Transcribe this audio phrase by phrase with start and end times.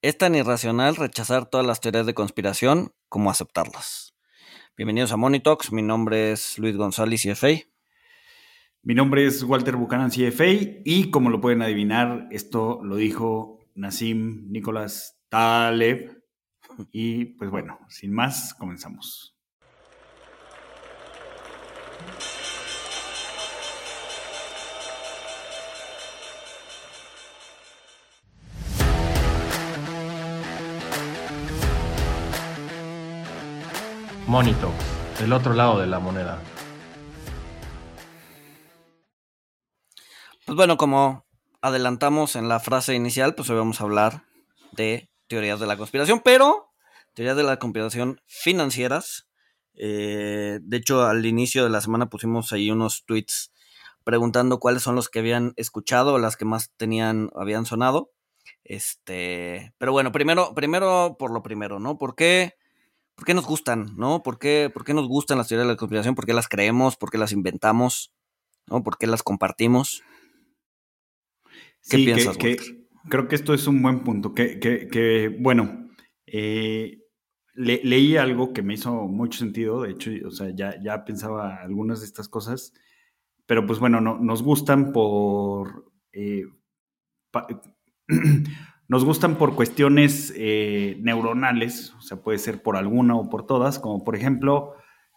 [0.00, 4.14] Es tan irracional rechazar todas las teorías de conspiración como aceptarlas.
[4.76, 7.48] Bienvenidos a Monitox, mi nombre es Luis González, CFA.
[8.82, 14.52] Mi nombre es Walter Buchanan, CFA, y como lo pueden adivinar, esto lo dijo Nassim
[14.52, 16.22] Nicolás Taleb.
[16.92, 19.36] Y pues bueno, sin más, comenzamos.
[34.28, 34.70] Monito,
[35.22, 36.38] el otro lado de la moneda.
[40.44, 41.24] Pues bueno, como
[41.62, 44.24] adelantamos en la frase inicial, pues hoy vamos a hablar
[44.72, 46.74] de teorías de la conspiración, pero
[47.14, 49.30] teorías de la conspiración financieras.
[49.74, 53.50] Eh, de hecho, al inicio de la semana pusimos ahí unos tweets
[54.04, 58.12] preguntando cuáles son los que habían escuchado, las que más tenían, habían sonado.
[58.62, 61.96] Este, pero bueno, primero, primero por lo primero, ¿no?
[61.96, 62.58] ¿Por qué?
[63.18, 63.96] ¿Por qué nos gustan?
[63.96, 64.22] ¿No?
[64.22, 66.14] ¿Por qué, ¿Por qué nos gustan las teorías de la conspiración?
[66.14, 66.96] ¿Por qué las creemos?
[66.96, 68.14] ¿Por qué las inventamos?
[68.68, 68.84] ¿No?
[68.84, 70.04] ¿Por qué las compartimos?
[71.90, 72.56] ¿Qué piensas, que,
[73.10, 74.34] Creo que esto es un buen punto.
[74.34, 75.90] Que, que bueno,
[76.26, 77.00] eh,
[77.54, 79.82] leí algo que me hizo mucho sentido.
[79.82, 82.72] De hecho, o sea, ya, ya pensaba algunas de estas cosas.
[83.46, 85.90] Pero pues bueno, no, nos gustan por.
[86.12, 86.44] Eh,
[88.88, 93.78] Nos gustan por cuestiones eh, neuronales, o sea, puede ser por alguna o por todas,
[93.78, 94.76] como por ejemplo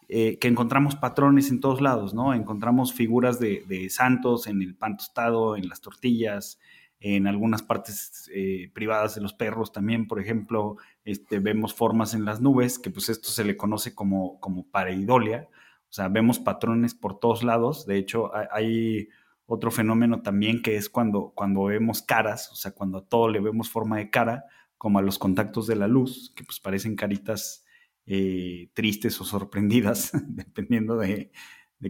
[0.10, 2.34] eh, que encontramos patrones en todos lados, ¿no?
[2.34, 6.60] Encontramos figuras de, santos en el pan tostado, en las tortillas,
[7.00, 12.26] en algunas partes eh, privadas de los perros también, por ejemplo, este, vemos formas en
[12.26, 15.48] las nubes, que pues esto se le conoce como, como pareidolia,
[15.90, 19.08] o sea, vemos patrones por todos lados, de hecho hay
[19.54, 23.42] otro fenómeno también que es cuando, cuando vemos caras, o sea, cuando a todo le
[23.42, 24.46] vemos forma de cara,
[24.78, 27.66] como a los contactos de la luz, que pues parecen caritas
[28.06, 31.32] eh, tristes o sorprendidas, dependiendo de,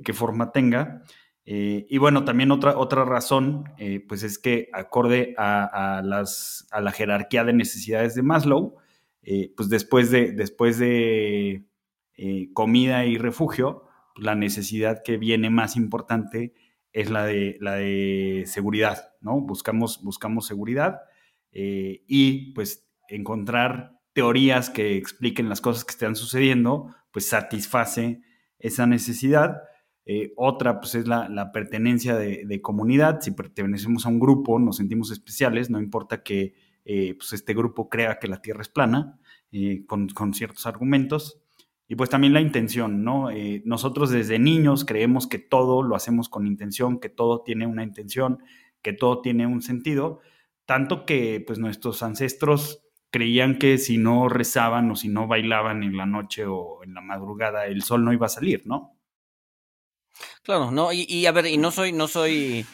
[0.03, 1.03] qué forma tenga.
[1.45, 6.81] Eh, y bueno, también otra, otra razón, eh, pues es que acorde a, las, a
[6.81, 8.75] la jerarquía de necesidades de Maslow,
[9.55, 11.63] pues después de, después de
[12.53, 13.83] comida y refugio,
[14.15, 16.53] la necesidad que viene más importante
[16.93, 19.39] es la de, la de seguridad, ¿no?
[19.39, 21.01] Buscamos, buscamos seguridad
[21.51, 28.21] eh, y pues encontrar teorías que expliquen las cosas que están sucediendo, pues satisface
[28.59, 29.61] esa necesidad.
[30.05, 33.21] Eh, otra, pues es la, pertenencia de, comunidad.
[33.21, 37.89] Si pertenecemos a un grupo, nos sentimos especiales, no importa que eh, pues este grupo
[37.89, 39.19] crea que la Tierra es plana,
[39.87, 41.40] con, con, ciertos argumentos.
[41.91, 43.31] Y pues también la intención, ¿no?
[43.31, 47.83] Eh, nosotros desde niños creemos que todo lo hacemos con intención, que todo tiene una
[47.83, 48.41] intención,
[48.81, 50.21] que todo tiene un sentido,
[50.65, 55.97] tanto que pues nuestros ancestros creían que si no rezaban o si no bailaban en
[55.97, 58.97] la noche o en la madrugada, el sol no iba a salir, ¿no?
[60.43, 62.65] Claro, no, y, a ver, y no soy, no soy,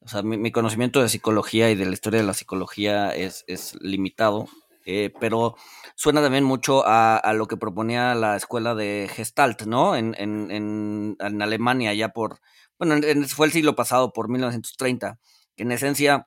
[0.00, 3.76] o sea, mi, conocimiento de psicología y de la historia de la psicología es, es
[3.82, 4.48] limitado,
[4.86, 5.56] eh, pero
[6.02, 9.94] suena también mucho a, lo que proponía la escuela de Gestalt, ¿no?
[9.94, 12.40] En, en, en, Alemania, ya por,
[12.76, 12.96] bueno,
[13.28, 15.20] fue el siglo pasado, por 1930,
[15.54, 16.26] que en esencia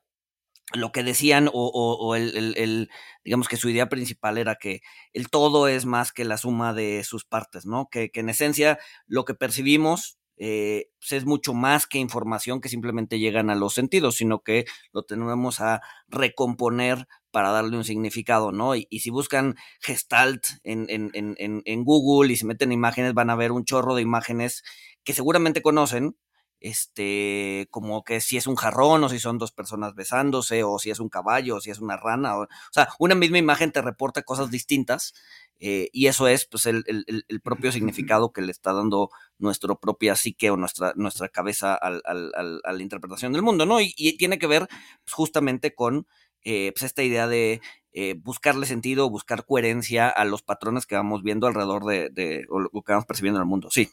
[0.73, 2.89] lo que decían o, el,
[3.25, 4.79] digamos que su idea principal era que
[5.11, 7.89] el todo es más que la suma de sus partes, ¿no?
[7.91, 12.67] Que, que en esencia lo que percibimos eh, pues es mucho más que información que
[12.69, 18.53] simplemente llegan a los sentidos, sino que lo tenemos a recomponer para darle un significado,
[18.53, 18.75] ¿no?
[18.77, 21.35] Y, si buscan Gestalt en, en, en,
[21.65, 24.63] en, Google y se meten imágenes, van a ver un chorro de imágenes
[25.03, 26.15] que seguramente conocen,
[26.61, 30.91] este, como que si es un jarrón, o si son dos personas besándose, o si
[30.91, 33.81] es un caballo, o si es una rana, o, o sea, una misma imagen te
[33.81, 35.13] reporta cosas distintas,
[35.59, 39.09] eh, y eso es pues el, el, el, propio significado que le está dando
[39.39, 43.81] nuestra propia psique o nuestra, nuestra cabeza al, al, a la interpretación del mundo, ¿no?
[43.81, 46.07] Y, y tiene que ver pues, justamente con
[46.45, 47.59] eh, pues esta idea de
[47.91, 52.69] eh, buscarle sentido, buscar coherencia a los patrones que vamos viendo alrededor de, o lo
[52.69, 53.69] que vamos percibiendo en el mundo.
[53.71, 53.89] Sí,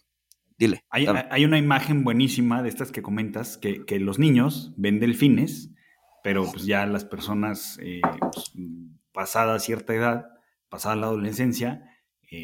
[0.59, 0.85] dile.
[0.91, 5.71] Hay, hay una imagen buenísima de estas que comentas, que, que, los niños ven delfines,
[6.23, 8.53] pero pues ya las personas eh, pues,
[9.13, 10.27] pasada cierta edad,
[10.69, 11.89] pasada la adolescencia,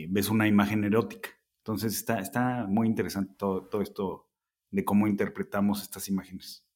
[0.09, 1.31] ves una imagen erótica.
[1.59, 4.29] Entonces está, está muy interesante todo, todo esto
[4.71, 6.68] de cómo interpretamos estas imágenes.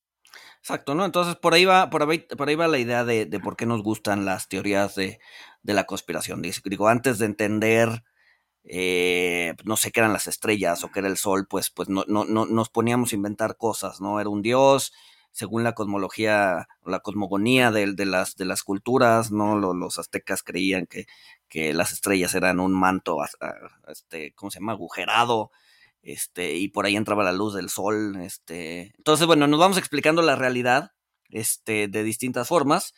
[0.58, 1.05] Exacto, ¿no?
[1.05, 3.67] Entonces por ahí va, por ahí, por ahí va la idea de, de, por qué
[3.67, 5.19] nos gustan las teorías de,
[5.62, 6.43] de la conspiración.
[6.43, 8.05] Digo, antes de entender,
[8.64, 12.05] eh, no sé qué eran las estrellas o qué era el sol, pues, pues no,
[12.06, 14.20] no, no, nos poníamos a inventar cosas, ¿no?
[14.20, 14.93] Era un dios,
[15.32, 19.56] según la cosmología, la cosmogonía de, de las, de las culturas, ¿no?
[19.56, 21.06] Los, aztecas creían que,
[21.49, 23.19] que, las estrellas eran un manto,
[23.88, 24.73] este, ¿cómo se llama?
[24.73, 25.50] Agujerado,
[26.02, 28.93] este, y por ahí entraba la luz del sol, este.
[28.96, 30.93] Entonces, bueno, nos vamos explicando la realidad,
[31.31, 32.94] este, de distintas formas,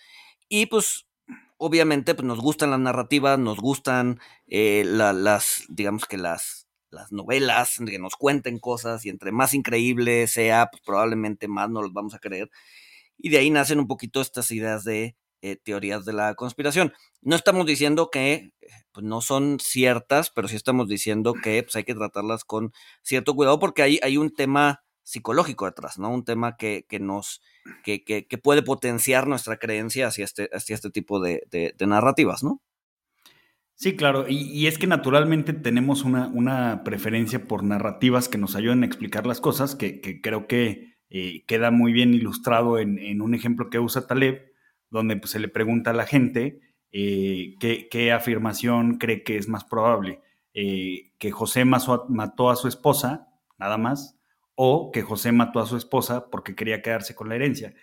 [0.49, 1.07] y pues
[1.57, 7.79] obviamente pues, nos gustan las narrativas, nos gustan eh, las, digamos que las, las novelas,
[7.87, 12.15] que nos cuenten cosas y entre más increíble sea, pues probablemente más nos los vamos
[12.15, 12.51] a creer.
[13.19, 16.95] Y de ahí nacen un poquito estas ideas de eh, teorías de la conspiración.
[17.21, 18.55] No estamos diciendo que
[18.93, 23.35] pues, no son ciertas, pero sí estamos diciendo que pues, hay que tratarlas con cierto
[23.35, 26.09] cuidado porque hay, hay un tema psicológico detrás, ¿no?
[26.09, 27.43] Un tema que, que nos,
[27.85, 32.63] que, que, puede potenciar nuestra creencia hacia este, hacia este tipo de, narrativas, ¿no?
[33.75, 38.83] Sí, claro, y, es que naturalmente tenemos una, una, preferencia por narrativas que nos ayuden
[38.83, 43.69] a explicar las cosas, que, creo que eh, queda muy bien ilustrado en, un ejemplo
[43.69, 44.54] que usa Taleb,
[44.95, 46.61] donde pues, se le pregunta a la gente
[46.93, 50.21] eh, qué, afirmación cree que es más probable,
[50.55, 54.17] eh, que José mató a su esposa, nada más,
[54.55, 57.75] o que José mató a su esposa porque quería quedarse con la herencia.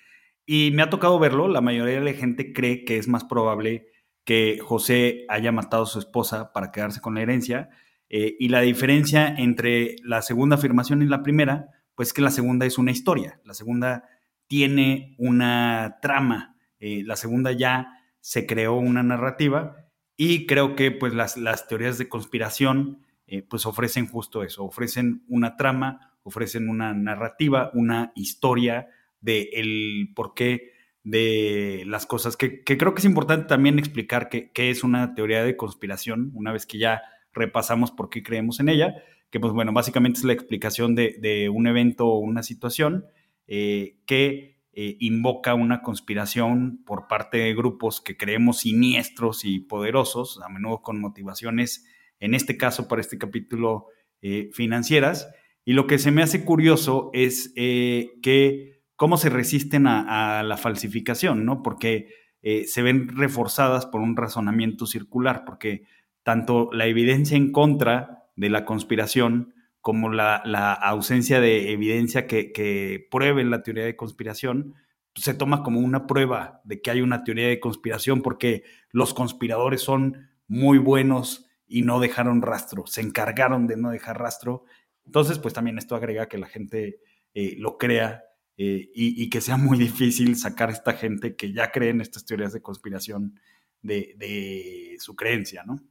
[0.45, 3.87] Y me ha tocado verlo, la mayoría de la gente cree que es más probable
[4.23, 7.69] que José haya matado a su esposa para quedarse con la herencia.
[8.07, 12.65] Eh, y la diferencia entre la segunda afirmación y la primera, pues que la segunda
[12.65, 14.05] es una historia, la segunda
[14.47, 16.50] tiene una trama,
[16.81, 19.87] eh, la segunda ya se creó una narrativa
[20.17, 25.23] y creo que pues las, las teorías de conspiración eh, pues ofrecen justo eso, ofrecen
[25.29, 28.89] una trama, ofrecen una narrativa, una historia
[29.21, 30.73] de el por qué
[31.03, 35.55] de las cosas, que, creo que es importante también explicar qué es una teoría de
[35.55, 37.01] conspiración, una vez que ya
[37.33, 38.95] repasamos por qué creemos en ella,
[39.29, 43.05] que pues bueno, básicamente es la explicación de, un evento o una situación
[43.47, 50.39] eh, que eh, invoca una conspiración por parte de grupos que creemos siniestros y poderosos,
[50.41, 51.85] a menudo con motivaciones,
[52.21, 53.87] en este caso para este capítulo,
[54.21, 55.29] eh, financieras,
[55.65, 60.57] y lo que se me hace curioso es eh, que cómo se resisten a, la
[60.57, 61.63] falsificación, ¿no?
[61.63, 62.07] Porque
[62.41, 65.83] se ven reforzadas por un razonamiento circular, porque
[66.23, 73.43] tanto la evidencia en contra de la conspiración como la, ausencia de evidencia que, pruebe
[73.43, 74.75] la teoría de conspiración,
[75.13, 79.13] pues, se toma como una prueba de que hay una teoría de conspiración porque los
[79.13, 84.65] conspiradores son muy buenos y no dejaron rastro, se encargaron de no dejar rastro
[85.05, 87.01] entonces, pues también esto agrega que la gente
[87.33, 88.23] eh, lo crea
[88.57, 92.01] eh, y, y, que sea muy difícil sacar a esta gente que ya cree en
[92.01, 93.39] estas teorías de conspiración
[93.81, 95.81] de, de su creencia, ¿no?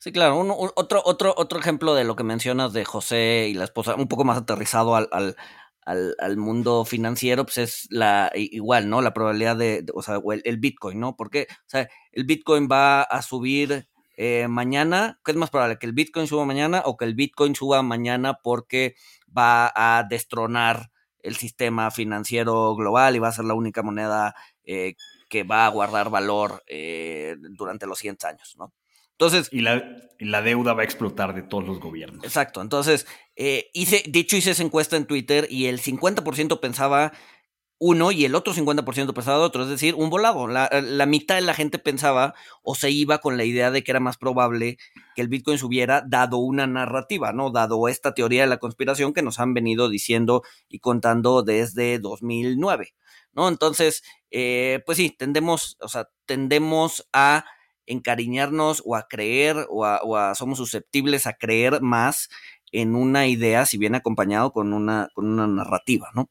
[0.00, 0.38] Sí, claro.
[0.38, 4.06] Un, otro, otro, otro ejemplo de lo que mencionas de José y la esposa, un
[4.06, 5.34] poco más aterrizado al, al,
[6.18, 9.02] al, mundo financiero, pues es la igual, ¿no?
[9.02, 11.16] La probabilidad de, de o sea, el, el, Bitcoin, ¿no?
[11.16, 15.78] Porque, o sea, el Bitcoin va a subir eh, mañana, ¿qué es más probable?
[15.78, 18.94] ¿Que el Bitcoin suba mañana o que el Bitcoin suba mañana porque
[19.36, 20.90] va a destronar
[21.22, 24.34] el sistema financiero global y va a ser la única moneda
[24.64, 24.94] eh,
[25.28, 28.72] que va a guardar valor eh, durante los 100 años, ¿no?
[29.18, 29.48] Entonces.
[29.50, 32.24] Y la, la, deuda va a explotar de todos los gobiernos.
[32.24, 32.62] Exacto.
[32.62, 37.12] Entonces, eh, hice, de hecho, hice esa encuesta en Twitter y el 50% pensaba
[37.80, 40.46] uno y el otro 50% pensaba otro, es decir, un volado.
[40.48, 43.92] La, la, mitad de la gente pensaba o se iba con la idea de que
[43.92, 44.78] era más probable
[45.14, 47.50] que el Bitcoin subiera dado una narrativa, ¿no?
[47.50, 52.94] Dado esta teoría de la conspiración que nos han venido diciendo y contando desde 2009,
[53.32, 53.48] ¿no?
[53.48, 57.44] Entonces, eh, pues sí, tendemos, o sea, tendemos a
[57.88, 62.28] encariñarnos o a creer o a, o a somos susceptibles a creer más
[62.72, 66.30] en una idea si viene acompañado con una, con una narrativa, ¿no?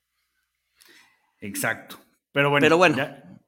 [1.39, 1.97] Exacto.
[2.31, 2.97] Pero bueno,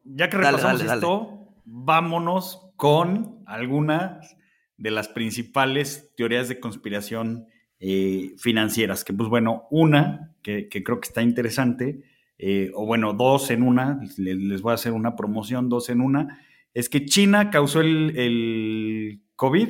[0.04, 4.36] Ya, que repasamos esto, vámonos con algunas
[4.78, 7.48] de las principales teorías de conspiración
[7.80, 9.04] eh, financieras.
[9.04, 12.02] Que, pues bueno, una que, creo que está interesante,
[12.38, 16.40] eh, o bueno, dos en una, les, voy a hacer una promoción, dos en una,
[16.74, 19.70] es que China causó el, el COVID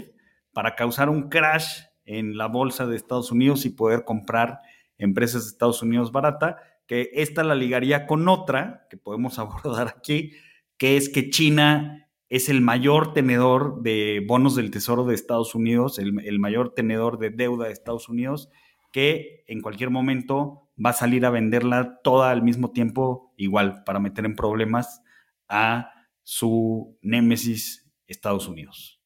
[0.54, 4.60] para causar un crash en la bolsa de Estados Unidos y poder comprar
[4.98, 6.58] empresas de Estados Unidos barata
[6.90, 10.34] que esta la ligaría con otra que podemos abordar aquí,
[10.78, 15.98] que es que China es el mayor tenedor de bonos del Tesoro de Estados Unidos,
[16.00, 18.50] el, el, mayor tenedor de deuda de Estados Unidos,
[18.92, 24.00] que en cualquier momento va a salir a venderla toda al mismo tiempo, igual, para
[24.00, 25.02] meter en problemas
[25.48, 25.92] a
[26.30, 29.02] su némesis Estados Unidos.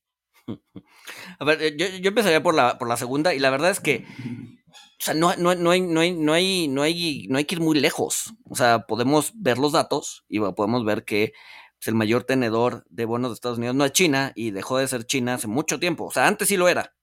[1.40, 4.06] A ver, yo, yo empezaría por la, por la segunda, y la verdad es que
[4.68, 7.56] o sea, no, no, no, hay, no, hay, no, hay, no, hay, no hay que
[7.56, 8.34] ir muy lejos.
[8.50, 11.32] O sea, podemos ver los datos y podemos ver que
[11.80, 14.88] pues, el mayor tenedor de bonos de Estados Unidos no es China y dejó de
[14.90, 16.06] ser China hace mucho tiempo.
[16.06, 16.94] O sea, antes sí lo era.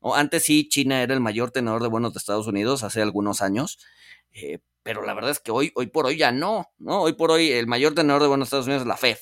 [0.00, 3.42] O antes sí, China era el mayor tenedor de bonos de Estados Unidos hace algunos
[3.42, 3.78] años.
[4.32, 7.02] Eh, pero la verdad es que hoy, hoy por hoy ya no, ¿no?
[7.02, 9.18] Hoy por hoy el mayor tenedor de bonos de Estados Unidos es la Fed,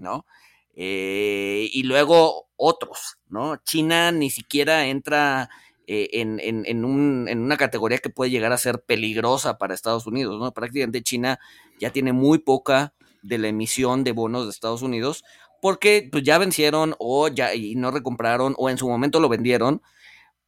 [0.00, 0.26] ¿no?
[0.74, 3.56] Eh, y luego otros, ¿no?
[3.64, 5.50] China ni siquiera entra
[5.86, 10.06] eh, en, en, un, en, una categoría que puede llegar a ser peligrosa para Estados
[10.06, 10.52] Unidos, ¿no?
[10.52, 11.38] Prácticamente China
[11.78, 15.24] ya tiene muy poca de la emisión de bonos de Estados Unidos
[15.60, 19.82] porque pues ya vencieron o ya y no recompraron o en su momento lo vendieron,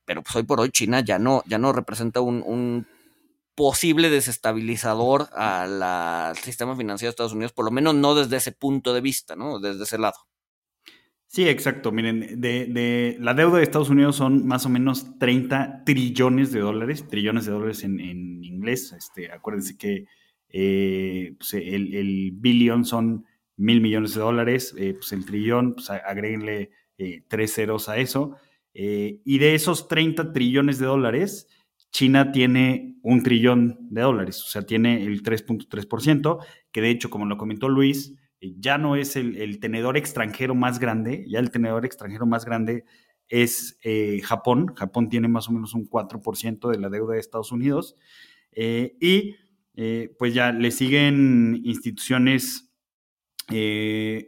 [0.06, 2.86] pero pues hoy por hoy China ya no, ya no representa un
[3.54, 8.94] posible desestabilizador al sistema financiero de Estados Unidos, por lo menos no desde ese punto
[8.94, 9.58] de vista, ¿no?
[9.60, 10.16] Desde ese lado.
[11.32, 11.92] Sí, exacto.
[11.92, 17.08] Miren, de, la deuda de Estados Unidos son más o menos 30 trillones de dólares,
[17.08, 18.00] trillones de dólares en,
[18.44, 18.92] inglés.
[18.92, 20.04] Este, acuérdense que
[20.50, 23.24] eh, pues, el, el billón son
[23.56, 28.36] mil millones de dólares, eh, pues el trillón, pues agréguenle eh, tres ceros a eso.
[28.74, 31.48] y de esos 30 trillones de dólares,
[31.92, 36.38] China tiene un trillón de dólares, o sea, tiene el 3.3%,
[36.72, 40.78] que de hecho, como lo comentó Luis, eh, ya no es el, tenedor extranjero más
[40.78, 42.84] grande, ya el tenedor extranjero más grande
[43.28, 44.74] es eh, Japón.
[44.74, 47.96] Japón tiene más o menos un 4% de la deuda de Estados Unidos.
[48.50, 49.36] Eh, y
[50.18, 52.70] pues ya le siguen instituciones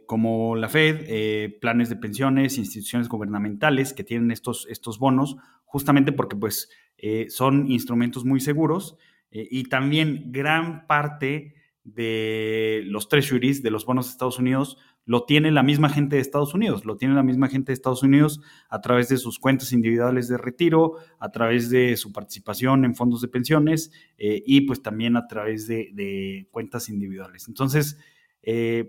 [0.07, 6.35] como la Fed, planes de pensiones, instituciones gubernamentales que tienen estos, estos bonos, justamente porque
[6.35, 6.67] pues
[7.07, 8.97] eh, son instrumentos muy seguros
[9.29, 15.25] eh, y también gran parte de los treasuries, de los bonos de Estados Unidos, lo
[15.25, 18.41] tiene la misma gente de Estados Unidos, lo tiene la misma gente de Estados Unidos
[18.69, 23.21] a través de sus cuentas individuales de retiro, a través de su participación en fondos
[23.21, 27.47] de pensiones eh, y pues también a través de, cuentas individuales.
[27.47, 27.99] Entonces,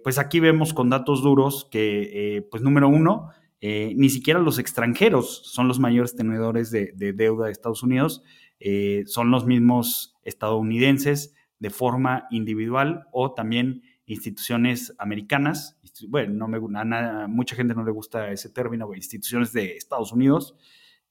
[0.02, 3.28] pues aquí vemos con datos duros que, pues número uno,
[3.68, 8.22] eh, ni siquiera los extranjeros son los mayores tenedores de, deuda de Estados Unidos,
[8.60, 15.80] eh, son los mismos estadounidenses de forma individual o también instituciones americanas.
[16.06, 20.54] Bueno, no me, a, mucha gente no le gusta ese término, instituciones de Estados Unidos.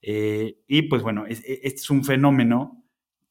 [0.00, 2.82] Eh, y pues bueno, este es, un fenómeno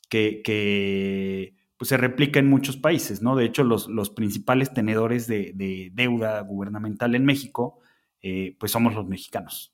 [0.08, 3.36] que, pues, se replica en muchos países, ¿no?
[3.36, 7.80] De hecho, los, los principales tenedores de deuda gubernamental en México
[8.22, 9.74] eh, pues somos los mexicanos.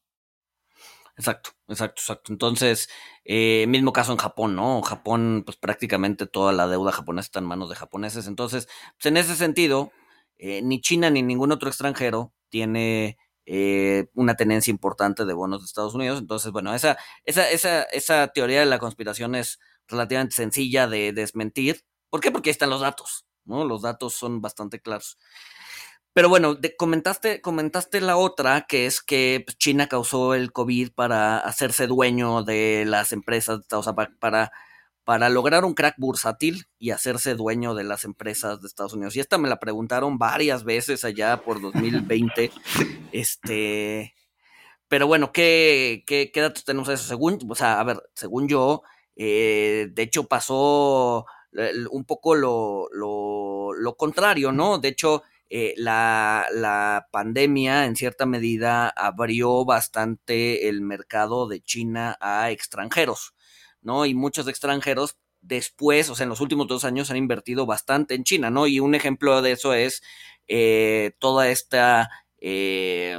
[1.18, 2.32] Exacto, exacto, exacto.
[2.34, 2.90] Entonces,
[3.26, 4.82] eh, mismo caso en Japón, ¿no?
[4.82, 8.28] Japón, pues prácticamente toda la deuda japonesa está en manos de japoneses.
[8.28, 8.68] Entonces,
[8.98, 9.92] pues en ese sentido,
[10.38, 13.18] eh, ni China ni ningún otro extranjero tiene
[14.14, 16.20] una tenencia importante de bonos de Estados Unidos.
[16.20, 21.84] Entonces, bueno, esa, esa, esa, esa teoría de la conspiración es relativamente sencilla de desmentir.
[22.10, 22.32] ¿Por qué?
[22.32, 23.66] Porque ahí están los datos, ¿no?
[23.66, 25.18] Los datos son bastante claros.
[26.14, 31.38] Pero bueno, comentaste, comentaste la otra, que es que pues, China causó el COVID para
[31.38, 34.52] hacerse dueño de las empresas, o sea, para,
[35.06, 39.16] para lograr un crack bursátil y hacerse dueño de las empresas de Estados Unidos.
[39.16, 42.52] Y esta me la preguntaron varias veces allá por 2020.
[43.14, 44.14] este,
[44.88, 47.06] pero bueno, ¿qué, qué, qué datos tenemos de eso?
[47.06, 48.84] Según, o sea, a ver, según yo,
[49.16, 51.26] eh, de hecho pasó
[51.92, 54.78] un poco lo, lo, lo contrario, ¿no?
[54.78, 62.52] De hecho, eh, la, pandemia en cierta medida abrió bastante el mercado de China a
[62.52, 63.36] extranjeros,
[63.82, 64.06] ¿no?
[64.06, 68.24] Y muchos extranjeros después, o sea, en los últimos dos años han invertido bastante en
[68.24, 68.66] China, ¿no?
[68.66, 70.02] Y un ejemplo de eso es
[70.48, 72.10] eh, toda esta...
[72.38, 73.18] Eh,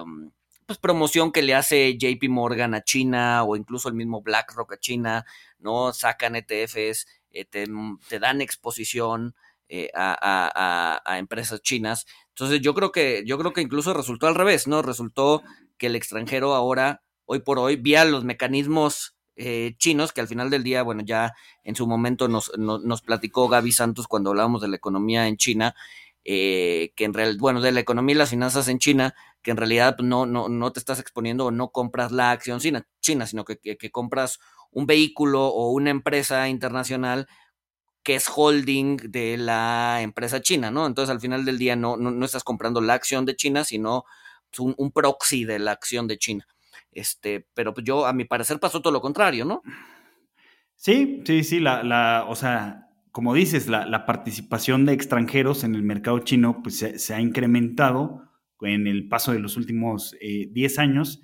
[0.64, 4.78] pues promoción que le hace JP Morgan a China o incluso el mismo BlackRock a
[4.78, 5.26] China,
[5.58, 5.92] ¿no?
[5.92, 7.06] Sacan ETFs,
[7.50, 9.34] te, dan exposición,
[9.74, 12.04] eh, a, empresas chinas.
[12.28, 14.82] Entonces yo creo que, yo creo que incluso resultó al revés, ¿no?
[14.82, 15.42] Resultó
[15.78, 20.50] que el extranjero ahora, hoy por hoy, vía los mecanismos eh, chinos, que al final
[20.50, 21.32] del día, bueno, ya
[21.64, 25.74] en su momento nos, nos, platicó Gaby Santos cuando hablábamos de la economía en China,
[26.22, 29.56] eh, que en realidad, bueno, de la economía y las finanzas en China, que en
[29.56, 33.46] realidad no, no, no te estás exponiendo o no compras la acción china, china sino
[33.46, 34.38] que, que compras
[34.70, 37.26] un vehículo o una empresa internacional
[38.02, 40.86] que es holding de la empresa china, ¿no?
[40.86, 44.04] Entonces al final del día no, no, estás comprando la acción de China, sino
[44.58, 46.46] un, proxy de la acción de China.
[46.90, 49.62] Este, pero pues, yo, a mi parecer, pasó todo lo contrario, ¿no?
[50.76, 55.82] Sí, sí, sí, la, la o sea, como dices, la, participación de extranjeros en el
[55.82, 58.28] mercado chino pues, se, ha incrementado
[58.62, 61.20] en el paso de los últimos 10 eh, años.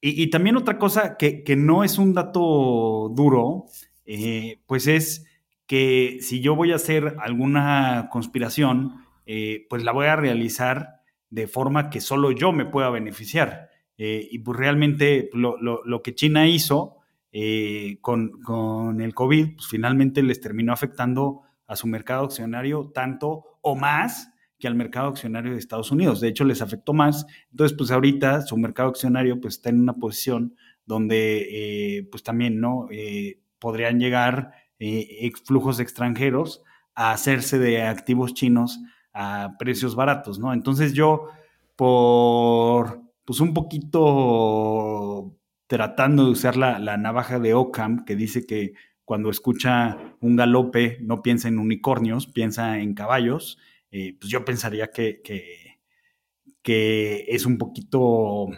[0.00, 3.66] Y, y, también otra cosa que, que, no es un dato duro,
[4.04, 5.27] eh, pues es
[5.68, 11.46] que si yo voy a hacer alguna conspiración, eh, pues la voy a realizar de
[11.46, 13.68] forma que solo yo me pueda beneficiar.
[13.96, 16.96] y pues realmente lo, que China hizo
[18.00, 24.32] con, el COVID, pues finalmente les terminó afectando a su mercado accionario tanto o más
[24.58, 26.20] que al mercado accionario de Estados Unidos.
[26.20, 27.26] De hecho, les afectó más.
[27.50, 31.46] Entonces, pues ahorita su mercado accionario pues está en una posición donde
[31.98, 32.88] eh, pues también, ¿no?
[32.90, 36.62] Eh, podrían llegar eh, flujos extranjeros
[36.94, 38.80] a hacerse de activos chinos
[39.12, 40.52] a precios baratos, ¿no?
[40.52, 41.28] Entonces yo,
[41.76, 45.34] por, pues un poquito
[45.66, 48.74] tratando de usar la, la navaja de Ockham, que dice que
[49.08, 53.58] cuando escucha un galope no piensa en unicornios, piensa en caballos,
[53.90, 55.22] eh, pues yo pensaría que,
[56.62, 58.48] que, es un poquito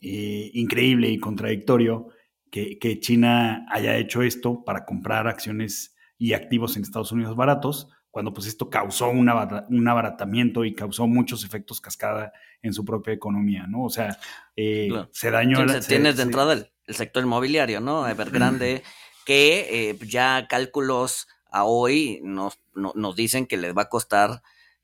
[0.00, 2.08] eh, increíble y contradictorio
[2.54, 8.32] que, China haya hecho esto para comprar acciones y activos en Estados Unidos baratos, cuando
[8.32, 12.32] pues esto causó un, abaratamiento y causó muchos efectos cascada
[12.62, 13.84] en su propia economía, ¿no?
[13.84, 14.16] O sea,
[14.54, 15.58] eh, se dañó...
[15.86, 18.06] Tienes, de entrada el, sector inmobiliario, ¿no?
[18.06, 18.84] Evergrande,
[19.26, 24.42] que ya cálculos a hoy nos, nos dicen que les va a costar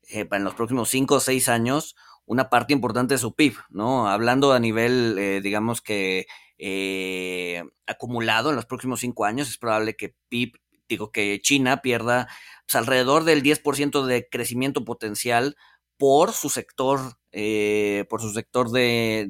[0.09, 4.07] eh, en los próximos cinco o seis años una parte importante de su PIB, ¿no?
[4.07, 6.27] Hablando a nivel, eh, digamos que
[6.63, 10.53] eh, acumulado en los próximos cinco años, es probable que PIB,
[10.87, 12.27] digo que China pierda
[12.65, 15.57] pues, alrededor del 10% de crecimiento potencial
[15.97, 17.17] por su sector,
[18.09, 19.29] por su sector de,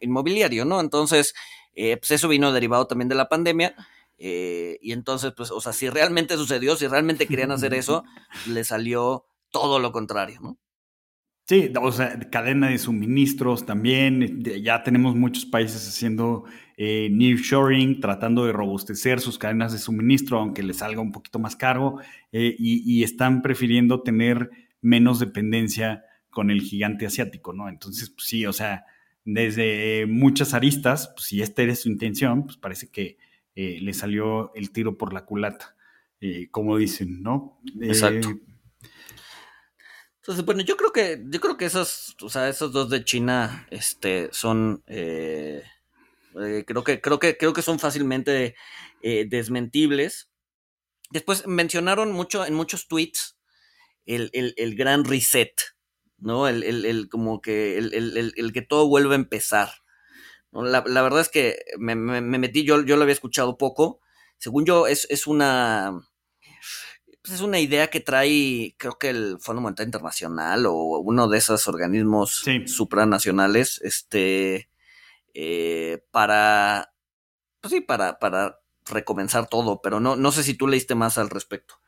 [0.00, 0.80] inmobiliario, ¿no?
[0.80, 1.34] Entonces,
[1.74, 3.76] pues eso vino derivado también de la pandemia.
[4.24, 8.04] Eh, y entonces, pues, o sea, si realmente sucedió, si realmente querían hacer eso,
[8.46, 10.58] le salió todo lo contrario, ¿no?
[11.52, 14.42] Sí, o sea, cadena de suministros también.
[14.42, 16.44] Ya tenemos muchos países haciendo
[16.78, 21.54] eh, nearshoring, tratando de robustecer sus cadenas de suministro, aunque les salga un poquito más
[21.54, 21.98] caro,
[22.32, 24.48] eh, y, están prefiriendo tener
[24.80, 27.68] menos dependencia con el gigante asiático, ¿no?
[27.68, 28.86] Entonces, pues sí, o sea,
[29.26, 33.18] desde muchas aristas, pues si esta era su intención, pues parece que
[33.56, 35.76] eh, le salió el tiro por la culata,
[36.22, 37.60] eh, como dicen, ¿no?
[37.78, 38.40] Exacto.
[40.22, 43.04] Eh, Entonces, bueno, yo creo que, yo creo que esos, o sea, esos dos de
[43.04, 45.64] China, este, son, creo
[46.84, 48.54] que, creo que, creo que son fácilmente
[49.02, 50.30] desmentibles.
[51.10, 53.36] Después mencionaron mucho en muchos tweets
[54.06, 55.52] el, gran reset,
[56.18, 56.48] ¿no?
[56.48, 59.70] El, como que el, que todo vuelve a empezar.
[60.52, 64.00] La, verdad es que me, metí, yo, yo lo había escuchado poco.
[64.38, 65.92] Según yo, es, es una.
[67.22, 71.38] Pues es una idea que trae, creo que el Fondo Monetario Internacional o uno de
[71.38, 74.68] esos organismos supranacionales, este,
[75.34, 76.92] eh, para,
[77.60, 81.30] pues sí, para, para recomenzar todo, pero no, no sé si tú leíste más al
[81.30, 81.82] respecto.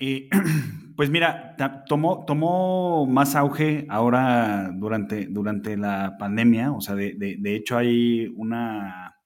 [0.00, 0.30] Y
[0.96, 1.54] pues mira,
[1.86, 6.72] tomó, tomó más auge ahora durante, durante la pandemia.
[6.72, 9.19] O sea, de, hecho hay una,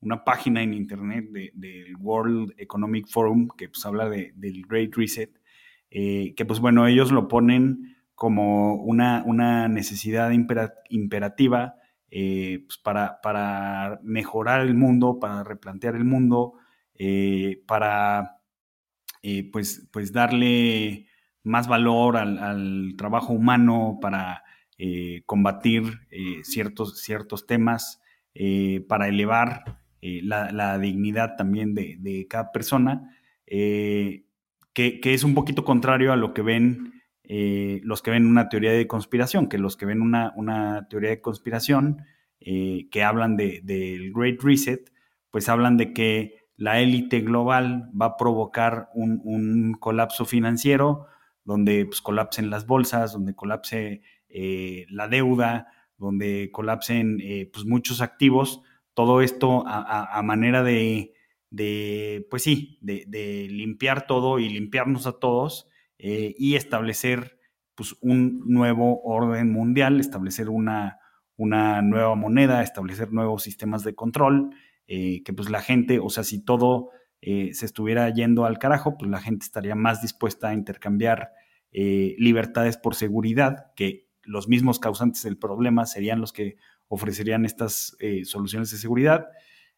[0.00, 5.30] una, página en internet del World Economic Forum que pues habla del Great Reset,
[5.90, 10.30] eh, que pues bueno, ellos lo ponen como una, una necesidad
[10.90, 11.76] imperativa
[12.10, 16.54] eh, pues para, para, mejorar el mundo, para replantear el mundo,
[16.94, 18.40] eh, para
[19.52, 21.06] pues, pues darle
[21.42, 24.42] más valor al, trabajo humano para
[25.26, 26.06] combatir
[26.42, 28.00] ciertos, ciertos temas,
[28.88, 34.24] para elevar la, dignidad también de, cada persona, que,
[34.74, 36.92] es un poquito contrario a lo que ven
[37.82, 41.20] los que ven una teoría de conspiración, que los que ven una, una teoría de
[41.20, 42.04] conspiración
[42.40, 44.90] que hablan del Great Reset,
[45.30, 51.06] pues hablan de que la élite global va a provocar un, colapso financiero,
[51.44, 58.00] donde pues, colapsen las bolsas, donde colapse eh, la deuda, donde colapsen eh, pues, muchos
[58.00, 58.60] activos,
[58.98, 61.14] todo esto a, manera de,
[62.28, 67.38] pues sí, de, limpiar todo y limpiarnos a todos eh, y establecer
[67.76, 70.98] pues, un nuevo orden mundial, establecer una,
[71.36, 74.50] una nueva moneda, establecer nuevos sistemas de control
[74.88, 78.98] eh, que pues la gente, o sea, si todo eh, se estuviera yendo al carajo,
[78.98, 81.30] pues la gente estaría más dispuesta a intercambiar
[81.70, 86.56] libertades por seguridad, que los mismos causantes del problema serían los que
[86.88, 89.26] ofrecerían estas soluciones de seguridad.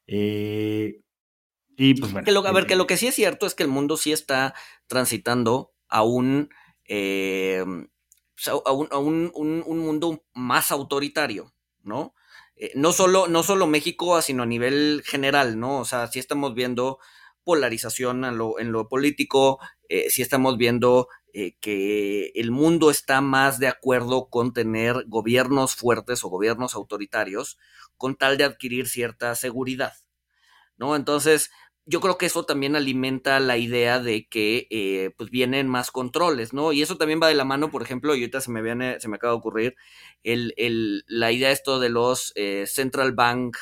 [0.07, 2.47] y pues bueno.
[2.47, 4.55] a ver, que lo que sí es cierto es que el mundo sí está
[4.87, 6.51] transitando a un,
[6.89, 7.65] a
[9.01, 12.15] un, un mundo más autoritario, ¿no?
[12.61, 15.79] eh, no, solo, no solo México, sino a nivel general, ¿no?
[15.79, 16.99] O sea, sí estamos viendo
[17.45, 18.39] polarización en
[18.73, 24.53] lo, político, eh, sí estamos viendo eh, que el mundo está más de acuerdo con
[24.53, 27.59] tener gobiernos fuertes o gobiernos autoritarios
[27.97, 29.93] con tal de adquirir cierta seguridad,
[30.77, 30.97] ¿no?
[30.97, 31.51] Entonces,
[31.87, 36.53] yo creo que eso también alimenta la idea de que eh, pues vienen más controles,
[36.53, 36.73] ¿no?
[36.73, 39.09] Y eso también va de la mano, por ejemplo, y ahorita se me viene, se
[39.09, 39.77] me acaba de ocurrir,
[40.23, 43.57] el, el, la idea esto de los eh, Central Bank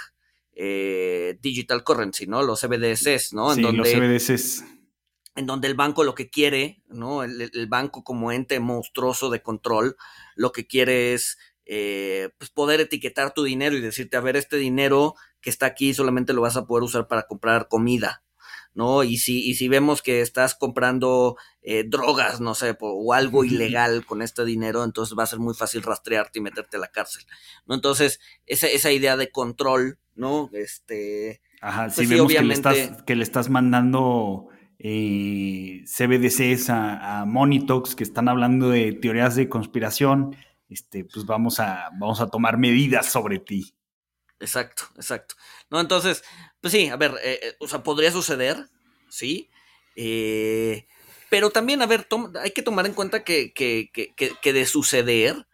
[0.60, 2.42] eh, Digital Currency, ¿no?
[2.42, 3.50] Los CBDCs, ¿no?
[3.50, 4.64] En sí, donde, los CBDCs.
[5.36, 7.22] En donde el banco lo que quiere, ¿no?
[7.22, 9.96] El, el banco como ente monstruoso de control,
[10.34, 11.38] lo que quiere es
[11.70, 15.92] eh, pues poder etiquetar tu dinero y decirte, a ver, este dinero que está aquí
[15.92, 18.24] solamente lo vas a poder usar para comprar comida,
[18.78, 19.02] ¿no?
[19.02, 24.06] Y si, y si vemos que estás comprando eh, drogas, no sé, o algo ilegal
[24.06, 27.24] con este dinero, entonces va a ser muy fácil rastrearte y meterte a la cárcel,
[27.66, 27.74] ¿no?
[27.74, 30.48] Entonces, esa, esa idea de control, ¿no?
[30.52, 31.42] Este...
[31.60, 34.46] Ajá, pues si vemos que, le estás, que le estás mandando...
[34.80, 40.36] Eh, CBDCs a, a Monitox que están hablando de teorías de conspiración
[40.68, 43.74] este, pues vamos a, vamos a tomar medidas sobre ti.
[44.40, 45.34] Exacto, exacto.
[45.70, 46.22] No, entonces,
[46.60, 48.68] pues sí, a ver, eh, eh, o sea, podría suceder,
[49.08, 49.50] sí.
[49.96, 50.86] Eh,
[51.28, 52.06] pero también, a ver,
[52.40, 55.46] hay que tomar en cuenta que, que, que, que de suceder,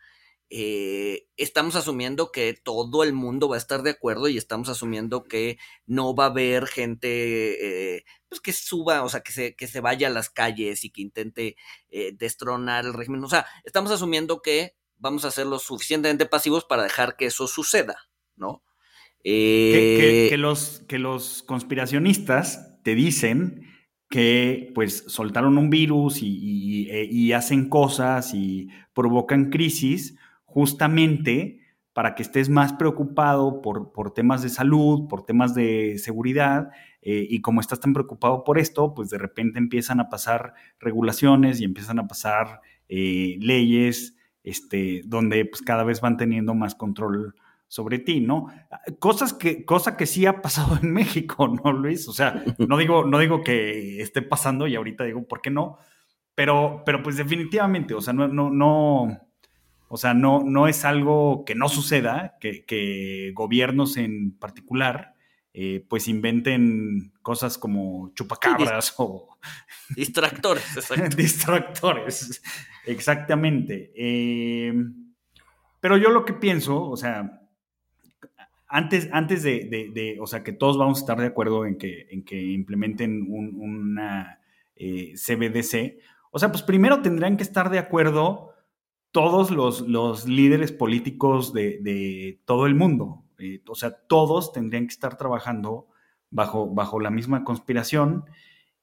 [0.51, 5.25] eh, estamos asumiendo que todo el mundo va a estar de acuerdo y estamos asumiendo
[5.25, 9.69] que no va a haber gente eh, pues que suba, o sea, que se, que
[9.69, 11.57] se vaya a las calles y que intente
[11.91, 13.25] eh, destronar el régimen.
[13.25, 17.49] O sea, estamos asumiendo que vamos a ser lo suficientemente pasivos para dejar que eso
[17.49, 17.99] suceda,
[18.37, 18.64] ¿no?
[19.25, 23.63] Eh, que, los, que los conspiracionistas te dicen
[24.11, 31.61] que pues soltaron un virus y, y, hacen cosas y provocan crisis justamente
[31.95, 36.71] para que estés más preocupado por, por temas de salud, por temas de seguridad,
[37.07, 41.61] eh, y como estás tan preocupado por esto, pues de repente empiezan a pasar regulaciones
[41.61, 47.35] y empiezan a pasar eh, leyes este, donde pues cada vez van teniendo más control
[47.69, 48.47] sobre ti, ¿no?
[48.99, 52.09] Cosas que, cosa que sí ha pasado en México, ¿no, Luis?
[52.09, 55.79] O sea, no digo, no digo que esté pasando y ahorita digo, ¿por qué no?
[56.35, 59.21] Pero, pero pues definitivamente, o sea, no, no, no,
[59.89, 65.15] o sea, no, no es algo que no suceda, que, que gobiernos en particular,
[65.57, 69.39] eh, pues inventen cosas como chupacabras o...
[69.97, 71.17] Distractores, exacto.
[71.17, 72.43] Distractores.
[72.87, 73.93] Exactamente.
[73.95, 74.75] Eh,
[75.79, 77.44] pero yo lo que pienso, o sea,
[78.67, 82.25] antes, antes de, o sea, que todos vamos a estar de acuerdo en que, en
[82.25, 84.41] que implementen una
[84.77, 85.99] eh, CBDC,
[86.31, 88.55] o sea, pues primero tendrían que estar de acuerdo
[89.13, 93.23] todos los, los líderes políticos de, todo el mundo.
[93.39, 95.87] Eh, o sea, todos tendrían que estar trabajando
[96.31, 98.25] bajo, bajo la misma conspiración.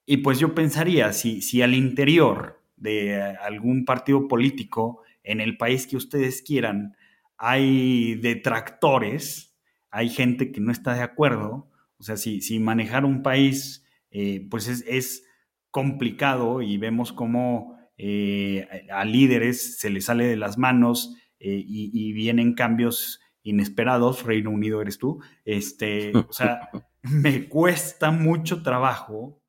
[0.06, 5.86] Y pues yo pensaría, si, si al interior de algún partido político en el país
[5.86, 6.96] que ustedes quieran,
[7.38, 9.51] hay detractores,
[9.92, 11.70] hay gente que no está de acuerdo.
[11.98, 15.28] O sea, si, si manejar un país, eh, pues es,
[15.70, 22.12] complicado y vemos cómo eh, a líderes se les sale de las manos eh, y,
[22.12, 24.24] vienen cambios inesperados.
[24.24, 25.22] Reino Unido eres tú.
[25.46, 26.70] Este, o sea,
[27.04, 29.42] me cuesta mucho trabajo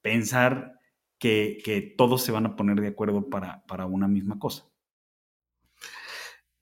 [0.00, 0.80] pensar
[1.18, 4.64] que, todos se van a poner de acuerdo para, para una misma cosa.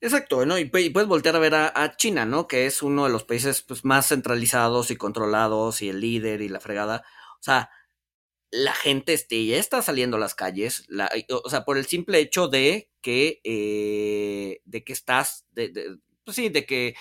[0.04, 0.58] Exacto, ¿no?
[0.58, 2.46] Y, puedes voltear a ver a, China, ¿no?
[2.46, 6.50] Que es uno de los países pues, más centralizados y controlados y el líder y
[6.50, 7.04] la fregada.
[7.40, 7.70] O sea,
[8.50, 10.86] la gente este, ya está saliendo a las calles,
[11.30, 15.72] o sea, por el simple hecho de que, eh, de que estás, de,
[16.22, 16.94] pues sí, de que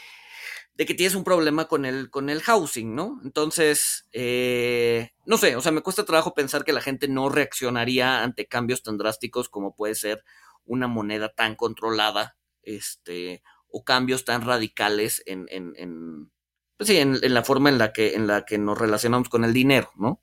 [0.76, 3.20] de que tienes un problema con el, con el housing, ¿no?
[3.24, 8.24] Entonces, eh, no sé, o sea, me cuesta trabajo pensar que la gente no reaccionaría
[8.24, 10.24] ante cambios tan drásticos como puede ser
[10.66, 16.32] una moneda tan controlada, este, o cambios tan radicales en, en, en
[16.78, 19.54] pues sí, en, la forma en la, que, en la que nos relacionamos con el
[19.54, 20.22] dinero, ¿no?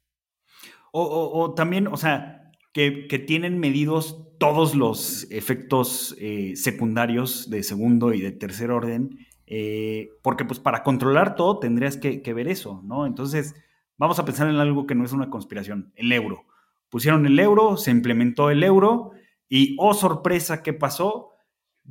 [0.93, 8.21] O, también, o sea, que, tienen medidos todos los efectos eh, secundarios de segundo y
[8.21, 13.05] de tercer orden eh, porque pues para controlar todo tendrías que, ver eso, ¿no?
[13.05, 13.57] Entonces,
[13.99, 16.45] vamos a pensar en algo que no es una conspiración, el euro.
[16.89, 19.11] Pusieron el euro, se implementó el euro
[19.49, 21.30] y, oh sorpresa, ¿qué pasó?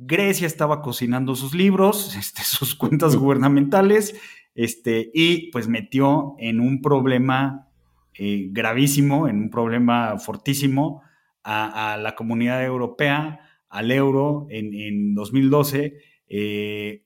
[0.02, 4.18] Grecia estaba cocinando sus libros, este, sus cuentas gubernamentales,
[4.54, 7.68] este, y pues metió en un problema
[8.14, 11.02] eh, gravísimo, en un problema fortísimo
[11.42, 15.98] a, la comunidad europea, al euro en, en 2012.
[16.28, 17.04] Eh,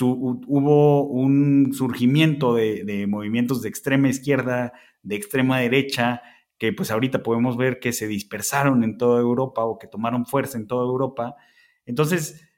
[0.00, 6.22] hubo un surgimiento de, movimientos de extrema izquierda, de extrema derecha,
[6.58, 10.58] que pues ahorita podemos ver que se dispersaron en toda Europa o que tomaron fuerza
[10.58, 11.36] en toda Europa.
[11.90, 12.48] Entonces,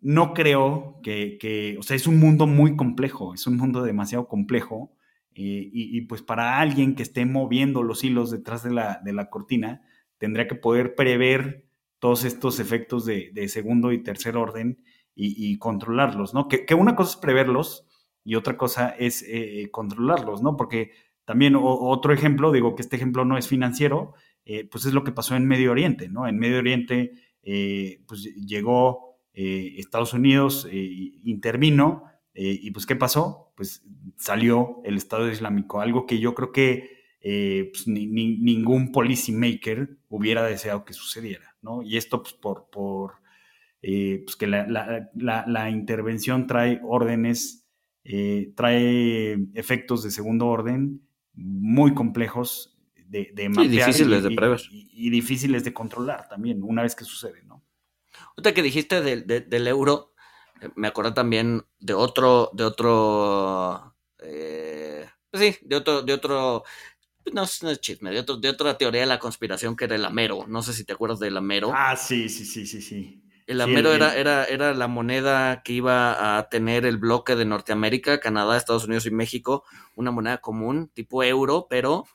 [0.00, 4.92] no creo que, o sea, es un mundo muy complejo, es un mundo demasiado complejo.
[5.34, 9.82] y, pues para alguien que esté moviendo los hilos detrás de la, de la cortina,
[10.18, 11.66] tendría que poder prever
[11.98, 14.82] todos estos efectos de, segundo y tercer orden
[15.14, 16.48] y, controlarlos, ¿no?
[16.48, 17.86] Que, una cosa es preverlos
[18.24, 20.56] y otra cosa es eh, controlarlos, ¿no?
[20.56, 20.92] Porque
[21.24, 25.10] también otro ejemplo, digo que este ejemplo no es financiero, eh, pues es lo que
[25.10, 26.28] pasó en Medio Oriente, ¿no?
[26.28, 27.12] En Medio Oriente,
[27.46, 32.04] eh, pues llegó Estados Unidos, intervino,
[32.34, 33.52] y pues ¿qué pasó?
[33.54, 33.82] Pues
[34.16, 40.86] salió el Estado Islámico, algo que yo creo que pues, ningún policy maker hubiera deseado
[40.86, 41.82] que sucediera, ¿no?
[41.82, 43.16] Y esto pues por, por
[43.88, 47.68] eh, pues que la, intervención trae órdenes,
[48.02, 51.02] eh, trae efectos de segundo orden
[51.34, 52.75] muy complejos
[53.08, 54.60] de, de mapear y difíciles de prever.
[54.70, 57.64] Y, difíciles de controlar también, una vez que sucede, ¿no?
[58.30, 60.14] Ahorita que dijiste del euro,
[60.60, 66.64] eh, me acuerdo también de otro, de otro, pues sí, de otro, de otro
[67.32, 70.46] no, no es chisme, de, de, otra teoría de la conspiración que era el Amero.
[70.46, 71.72] No sé si te acuerdas del Amero.
[71.74, 73.22] Ah, sí, sí, sí, sí, sí.
[73.46, 78.18] El Amero era, era, era la moneda que iba a tener el bloque de Norteamérica,
[78.18, 82.06] Canadá, Estados Unidos y México, una moneda común, tipo euro, pero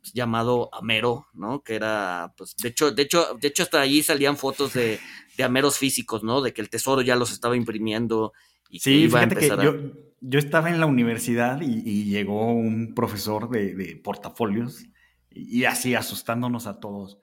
[0.00, 1.62] pues, llamado Amero, ¿no?
[1.62, 4.98] Que era, pues, de hecho, de hecho, de hecho, hasta allí salían fotos de,
[5.36, 6.40] de Ameros físicos, ¿no?
[6.40, 8.32] De que el tesoro ya los estaba imprimiendo.
[8.68, 9.74] Y sí, iba fíjate que yo,
[10.20, 14.84] yo, estaba en la universidad y, llegó un profesor de, de portafolios
[15.30, 17.18] y así asustándonos a todos.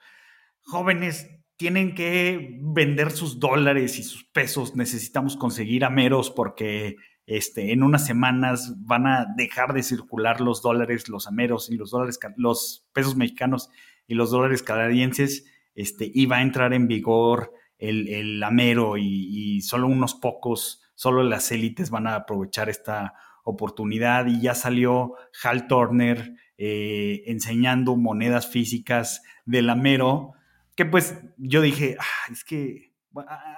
[0.62, 7.84] Jóvenes, tienen que vender sus dólares y sus pesos, necesitamos conseguir ameros porque este, en
[7.84, 12.88] unas semanas van a dejar de circular los dólares, los ameros y los dólares, los
[12.94, 13.70] pesos mexicanos
[14.08, 19.62] y los dólares canadienses, este, y va a entrar en vigor el, el amero y,
[19.62, 24.28] solo unos pocos, solo las élites van a aprovechar esta oportunidad.
[24.28, 30.34] Y ya salió Hal Turner eh, enseñando monedas físicas del amero
[30.78, 32.94] que pues yo dije, ah, es que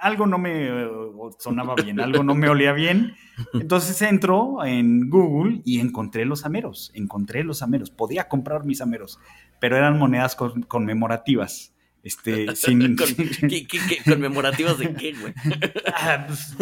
[0.00, 0.88] algo no me eh,
[1.38, 3.14] sonaba bien, algo no me olía bien.
[3.52, 9.20] Entonces entro en Google y encontré los ameros, encontré los ameros, podía comprar mis ameros,
[9.60, 10.34] pero eran monedas
[10.66, 11.74] conmemorativas.
[12.02, 12.96] Este, sin,
[14.06, 15.34] conmemorativas de qué, güey?
[15.94, 16.56] Ah, pues,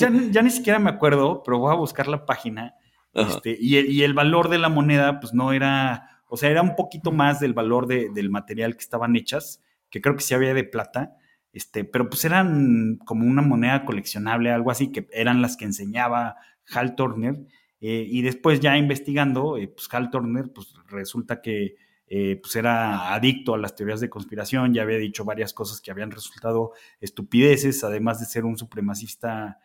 [0.00, 2.74] ya, ni siquiera me acuerdo, pero voy a buscar la página.
[3.12, 6.76] Este, y, y, el valor de la moneda, pues no era o sea, era un
[6.76, 10.64] poquito más del valor del material que estaban hechas, que creo que sí había de
[10.64, 11.16] plata,
[11.52, 16.36] este, pero pues eran como una moneda coleccionable, algo así, que eran las que enseñaba
[16.72, 17.36] Hal Turner.
[17.80, 21.76] Eh, y después ya investigando, eh, pues Hal Turner, pues resulta que
[22.08, 25.90] eh, pues era adicto a las teorías de conspiración, ya había dicho varias cosas que
[25.90, 29.58] habían resultado estupideces, además de ser un supremacista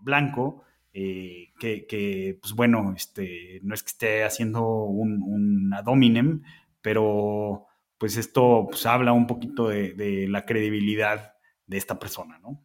[0.00, 0.64] blanco.
[0.98, 5.84] Eh, que, pues bueno, este, no es que esté haciendo un, un ad
[6.80, 7.66] pero
[7.98, 11.34] pues esto pues, habla un poquito de, la credibilidad
[11.66, 12.64] de esta persona, ¿no?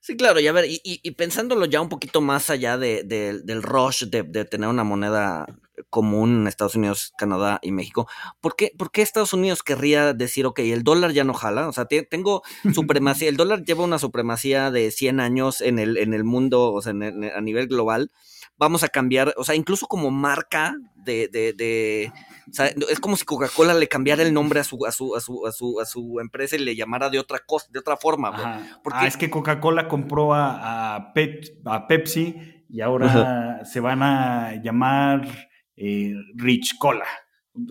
[0.00, 4.22] Sí, claro, y a ver, y, pensándolo ya un poquito más allá del rush de,
[4.22, 5.44] de, tener una moneda
[5.90, 8.08] común en Estados Unidos, Canadá y México.
[8.40, 11.68] ¿Por qué, ¿Por qué, Estados Unidos querría decir, ok, el dólar ya no jala?
[11.68, 12.42] O sea, tengo
[12.74, 16.82] supremacía, el dólar lleva una supremacía de 100 años en el, en el mundo, o
[16.82, 18.10] sea, a nivel global.
[18.56, 22.12] Vamos a cambiar, o sea, incluso como marca de, de, de
[22.50, 25.20] o sea, es como si Coca-Cola le cambiara el nombre a su, a su, a
[25.20, 28.62] su, a su, a su empresa y le llamara de otra cosa, de otra forma.
[28.82, 29.00] Porque...
[29.00, 35.47] Ah, es que Coca-Cola compró a, a, Pepsi y ahora se van a llamar
[35.78, 37.06] eh, Rich Cola.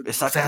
[0.05, 0.39] Exacto.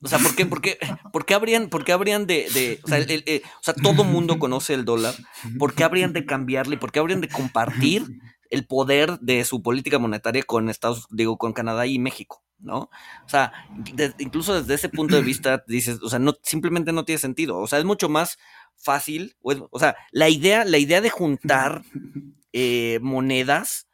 [0.00, 0.78] O sea, ¿por qué, por qué,
[1.12, 4.38] por qué habrían, por qué habrían de, de o, sea, el, o sea, todo mundo
[4.38, 5.14] conoce el dólar,
[5.58, 8.06] ¿por qué habrían de cambiarle, por qué habrían de compartir
[8.50, 12.90] el poder de su política monetaria con Estados, digo, con Canadá y México, ¿no?
[13.24, 13.52] O sea,
[14.18, 17.66] incluso desde ese punto de vista dices, o sea, no, simplemente no tiene sentido, o
[17.66, 18.38] sea, es mucho más
[18.76, 21.82] fácil, o, sea, la idea, la idea de juntar
[22.52, 23.88] eh, monedas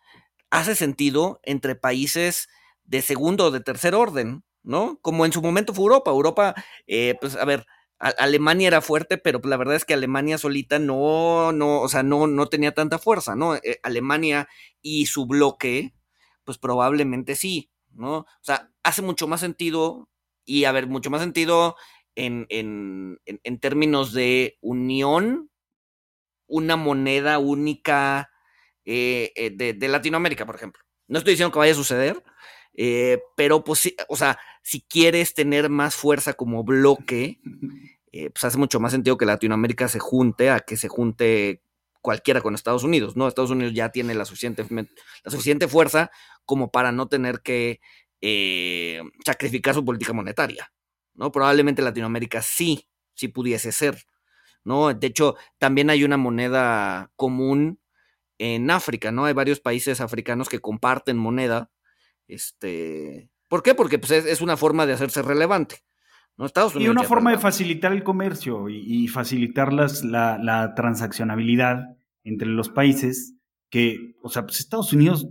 [0.51, 2.49] hace sentido entre países
[2.88, 4.98] de segundo o de tercer orden, ¿no?
[5.03, 6.11] Como en su momento fue Europa.
[6.11, 6.55] Europa,
[6.87, 7.66] eh, pues a ver,
[7.98, 12.27] Alemania era fuerte, pero la verdad es que Alemania solita no, no, o sea, no,
[12.27, 13.57] no tenía tanta fuerza, ¿no?
[13.57, 14.48] Eh, Alemania
[14.83, 15.94] y su bloque,
[16.44, 18.18] pues probablemente sí, ¿no?
[18.18, 20.09] O sea, hace mucho más sentido,
[20.44, 21.77] y a ver, mucho más sentido
[22.14, 25.51] en, en, en términos de unión,
[26.48, 28.31] una moneda única
[28.90, 30.83] eh, de, Latinoamérica, por ejemplo.
[31.09, 32.22] No estoy diciendo que vaya a suceder,
[33.37, 37.41] pero pues, o sea, si quieres tener más fuerza como bloque,
[38.12, 41.62] pues hace mucho más sentido que Latinoamérica se junte a que se junte
[42.01, 43.29] cualquiera con Estados Unidos, ¿no?
[43.29, 46.11] Estados Unidos ya tiene la suficiente, la suficiente fuerza
[46.45, 47.81] como para no tener que
[48.21, 50.73] eh, sacrificar su política monetaria,
[51.14, 51.31] ¿no?
[51.33, 54.05] Probablemente Latinoamérica sí, sí pudiese ser,
[54.64, 54.95] ¿no?
[54.95, 57.81] De hecho, también hay una moneda común
[58.38, 59.25] en África, ¿no?
[59.25, 61.71] Hay varios países africanos que comparten moneda,
[62.29, 63.31] este...
[63.49, 63.75] ¿Por qué?
[63.75, 65.77] Porque pues, es, una forma de hacerse relevante.
[66.37, 66.45] ¿no?
[66.45, 72.49] Estados Unidos y una forma de facilitar el comercio y, facilitar las, la, transaccionabilidad entre
[72.49, 73.35] los países
[73.71, 75.27] que, o sea, pues Estados Unidos,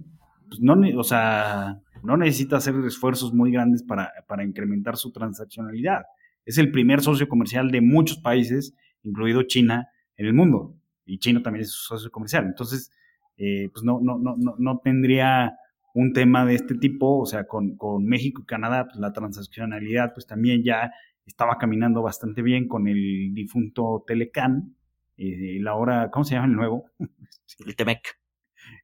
[0.49, 4.11] pues no, o sea, no necesita hacer esfuerzos muy grandes para,
[4.43, 6.03] incrementar su transaccionalidad.
[6.45, 10.75] Es el primer socio comercial de muchos países, incluido China, en el mundo.
[11.05, 12.45] Y China también es su socio comercial.
[12.45, 12.91] Entonces,
[13.37, 15.53] eh, pues no, no, no, no, no tendría
[15.97, 20.13] un tema de este tipo, o sea, con, con México y Canadá, pues la transaccionalidad,
[20.13, 20.91] pues también ya
[21.25, 24.75] estaba caminando bastante bien con el difunto Telecan,
[25.17, 26.85] eh, la hora, ¿cómo se llama el nuevo?
[27.65, 28.19] El Temec.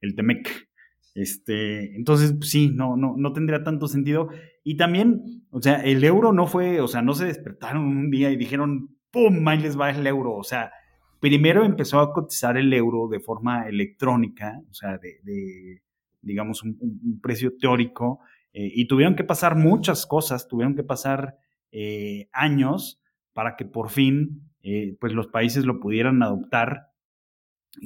[0.01, 0.67] El Temec.
[1.13, 4.29] Este, entonces, sí, no, no, no tendría tanto sentido.
[4.63, 8.31] Y también, o sea, el euro no fue, o sea, no se despertaron un día
[8.31, 9.47] y dijeron, ¡pum!
[9.47, 10.33] Ahí les va el euro.
[10.33, 10.71] O sea,
[11.19, 15.83] primero empezó a cotizar el euro de forma electrónica, o sea, de,
[16.23, 18.19] digamos, un, precio teórico,
[18.53, 21.37] eh, y tuvieron que pasar muchas cosas, tuvieron que pasar
[21.75, 23.01] eh, años
[23.33, 26.91] para que por fin, eh, pues los países lo pudieran adoptar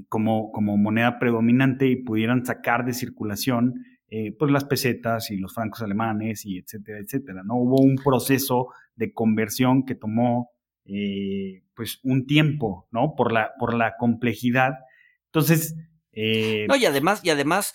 [0.10, 5.54] como, como moneda predominante y pudieran sacar de circulación eh, pues las pesetas y los
[5.54, 7.43] francos alemanes y etcétera, etcétera.
[7.45, 7.56] ¿no?
[7.56, 10.52] Hubo un proceso de conversión que tomó
[11.73, 13.13] pues un tiempo, ¿no?
[13.15, 14.73] Por la, por la complejidad.
[15.26, 15.76] Entonces...
[16.67, 17.73] No, y además, y además,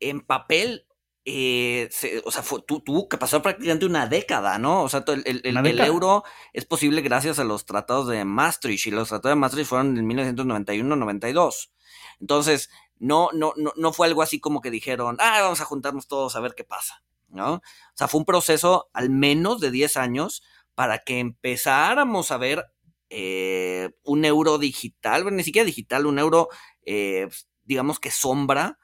[0.00, 0.86] en papel,
[1.26, 4.82] o sea, tuvo que pasar prácticamente una década, ¿no?
[4.82, 9.08] O sea, el, el, euro es posible gracias a los tratados de Maastricht y los
[9.08, 11.70] tratados de Maastricht fueron en 1991-92.
[12.20, 16.08] Entonces, no, no, no, no fue algo así como que dijeron, ah, vamos a juntarnos
[16.08, 17.54] todos a ver qué pasa, ¿no?
[17.54, 17.62] O
[17.94, 20.42] sea, fue un proceso al menos de 10 años
[20.74, 22.66] para que empezáramos a ver
[23.10, 26.48] eh, un euro digital, ni siquiera digital, un euro,
[26.84, 27.28] eh,
[27.62, 28.78] digamos que sombra,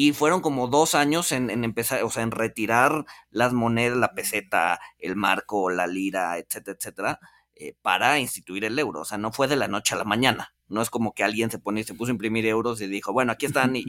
[0.00, 4.78] y fueron como dos años en, empezar, o sea, en retirar las monedas, la peseta,
[4.96, 7.20] el marco, la lira, etcétera, etcétera,
[7.56, 9.00] eh, para instituir el euro.
[9.00, 10.54] O sea, no fue de la noche a la mañana.
[10.68, 13.32] No es como que alguien se pone, se puso a imprimir euros y dijo, bueno,
[13.32, 13.84] aquí están y,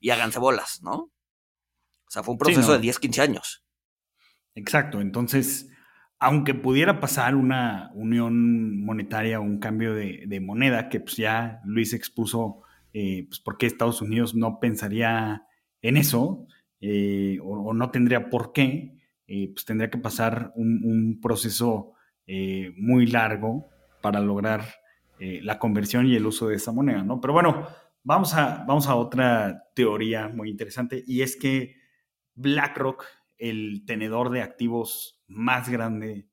[0.00, 0.94] y, háganse bolas, ¿no?
[0.94, 3.64] O sea, fue un proceso de 10, 15 años.
[4.56, 5.00] Exacto.
[5.00, 5.70] Entonces,
[6.18, 11.92] aunque pudiera pasar una unión monetaria o un cambio de, moneda, que pues ya Luis
[11.92, 12.62] expuso
[12.98, 15.42] eh, pues por qué Estados Unidos no pensaría
[15.82, 16.46] en eso
[16.80, 21.92] eh, o, no tendría por qué, eh, pues tendría que pasar un, proceso
[22.78, 23.68] muy largo
[24.00, 24.64] para lograr
[25.18, 27.20] la conversión y el uso de esa moneda, ¿no?
[27.20, 27.68] Pero bueno,
[28.02, 31.76] vamos a, vamos a otra teoría muy interesante y es que
[32.34, 33.04] BlackRock,
[33.36, 36.28] el tenedor de activos más grande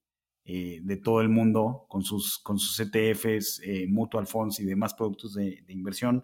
[0.45, 5.61] de todo el mundo, con sus, con sus ETFs, mutual funds y demás productos de,
[5.67, 6.23] de inversión,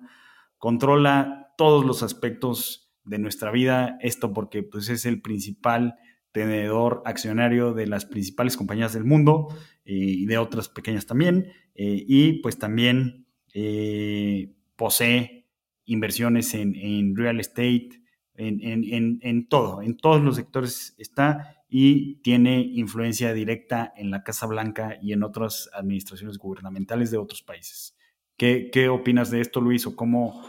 [0.59, 5.95] controla todos los aspectos de nuestra vida, esto porque pues, es el principal
[6.31, 9.47] tenedor accionario de las principales compañías del mundo
[9.83, 15.47] eh, y de otras pequeñas también, eh, y pues también eh, posee
[15.85, 17.89] inversiones en, real estate,
[18.35, 24.97] en, todo, en todos los sectores está y tiene influencia directa en la Casa Blanca
[25.01, 27.97] y en otras administraciones gubernamentales de otros países.
[28.39, 29.85] ¿Qué, opinas de esto, Luis?
[29.85, 30.41] ¿O cómo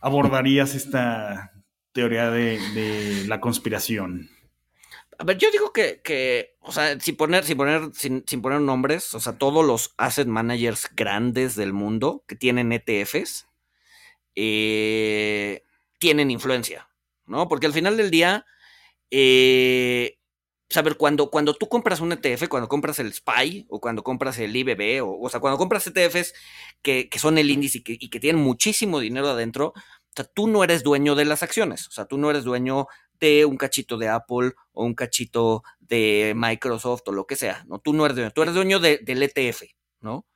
[0.00, 1.52] abordarías esta
[1.92, 4.28] teoría de, la conspiración?
[5.16, 9.20] A ver, yo digo que, o sea, sin poner, sin poner, sin, poner nombres, o
[9.20, 13.46] sea, todos los asset managers grandes del mundo que tienen ETFs
[14.34, 15.62] eh,
[16.00, 16.88] tienen influencia,
[17.26, 17.46] ¿no?
[17.46, 18.44] Porque al final del día,
[19.12, 20.17] eh,
[20.70, 24.54] saber cuando, cuando tú compras un ETF, cuando compras el SPY o cuando compras el
[24.54, 26.34] IBB, o, o sea, cuando compras ETFs
[26.82, 30.82] que, son el índice y que, tienen muchísimo dinero adentro, o sea, tú no eres
[30.82, 32.86] dueño de las acciones, o sea, tú no eres dueño
[33.18, 37.80] de un cachito de Apple o un cachito de Microsoft o lo que sea, ¿no?
[37.80, 39.62] Tú no eres dueño, tú eres dueño del ETF,
[40.00, 40.26] ¿no?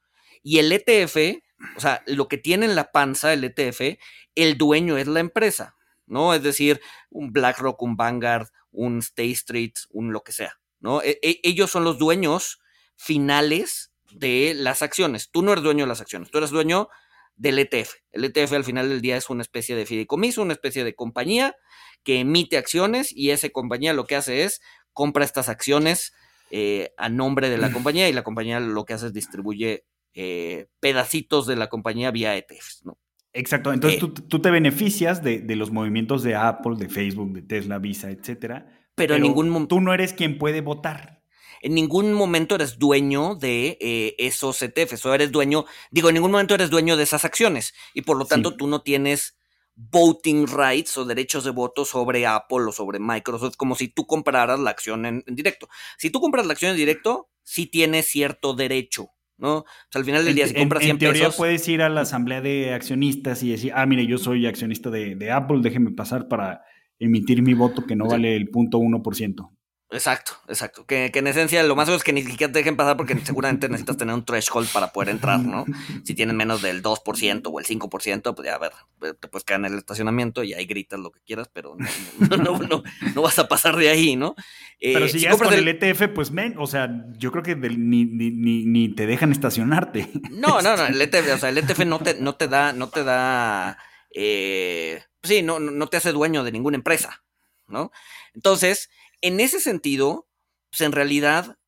[0.43, 1.43] Y el ETF,
[1.77, 3.99] o sea, lo que tiene en la panza el ETF,
[4.35, 5.77] el dueño es la empresa,
[6.13, 6.35] ¿no?
[6.35, 11.03] Es decir, un BlackRock, un Vanguard, un State Street, un lo que sea, ¿no?
[11.03, 12.61] E, e, ellos son los dueños
[12.97, 15.31] finales de las acciones.
[15.31, 16.89] Tú no eres dueño de las acciones, tú eres dueño
[17.35, 17.95] del ETF.
[18.11, 21.57] El ETF al final del día es una especie de fideicomiso, una especie de compañía
[22.05, 24.61] que emite acciones y esa compañía lo que hace es
[24.93, 26.13] compra estas acciones
[26.51, 30.67] eh, a nombre de la compañía y la compañía lo que hace es distribuye eh,
[30.79, 32.99] pedacitos de la compañía vía ETFs, ¿no?
[33.35, 37.43] Exacto, entonces tú, tú, te beneficias de, de, los movimientos de Apple, de Facebook, de
[37.43, 38.67] Tesla, Visa, etcétera.
[38.95, 39.77] Pero, en ningún momento.
[39.77, 41.23] Tú no eres quien puede votar.
[41.63, 46.33] En ningún momento eres dueño de eh, esos ETFs, o eres dueño, digo, en ningún
[46.33, 48.57] momento eres dueño de esas acciones, y por lo tanto sí.
[48.59, 49.39] tú no tienes
[49.75, 54.59] voting rights o derechos de voto sobre Apple o sobre Microsoft, como si tú compraras
[54.59, 55.69] la acción en, en directo.
[55.97, 59.59] Si tú compras la acción en directo, sí tienes cierto derecho ¿no?
[59.59, 61.89] O sea, al final del día, si compras 100 en teoría pesos, puedes ir a
[61.89, 65.91] la asamblea de accionistas y decir, ah, mire, yo soy accionista de, de Apple, déjeme
[65.93, 66.63] pasar para
[66.99, 69.51] emitir mi voto que no vale el punto 1%.
[69.93, 70.87] Exacto, exacto.
[70.87, 73.15] Que, que, en esencia lo más seguro es que ni siquiera te dejen pasar porque
[73.23, 75.67] seguramente necesitas tener un threshold para poder entrar, ¿no?
[76.05, 78.73] Si tienen menos del 2% o el 5%, pues ya a ver,
[79.21, 81.77] te puedes quedar en el estacionamiento y ahí gritas lo que quieras, pero
[82.19, 82.83] no, no, no,
[83.15, 84.35] no vas a pasar de ahí, ¿no?
[84.81, 86.89] Eh, pero si, si llegas con el, el, ETF, pues men, o sea,
[87.19, 90.11] yo creo que del, ni, ni, ni, ni, te dejan estacionarte.
[90.31, 92.89] No, no, no, el ETF, o sea, el ETF no te, no te da, no
[92.89, 93.79] te da,
[94.15, 97.23] eh, sí, no, no te hace dueño de ninguna empresa,
[97.69, 97.93] ¿no?
[98.35, 98.89] Entonces,
[99.23, 100.29] en ese sentido,
[100.71, 101.59] pues en realidad,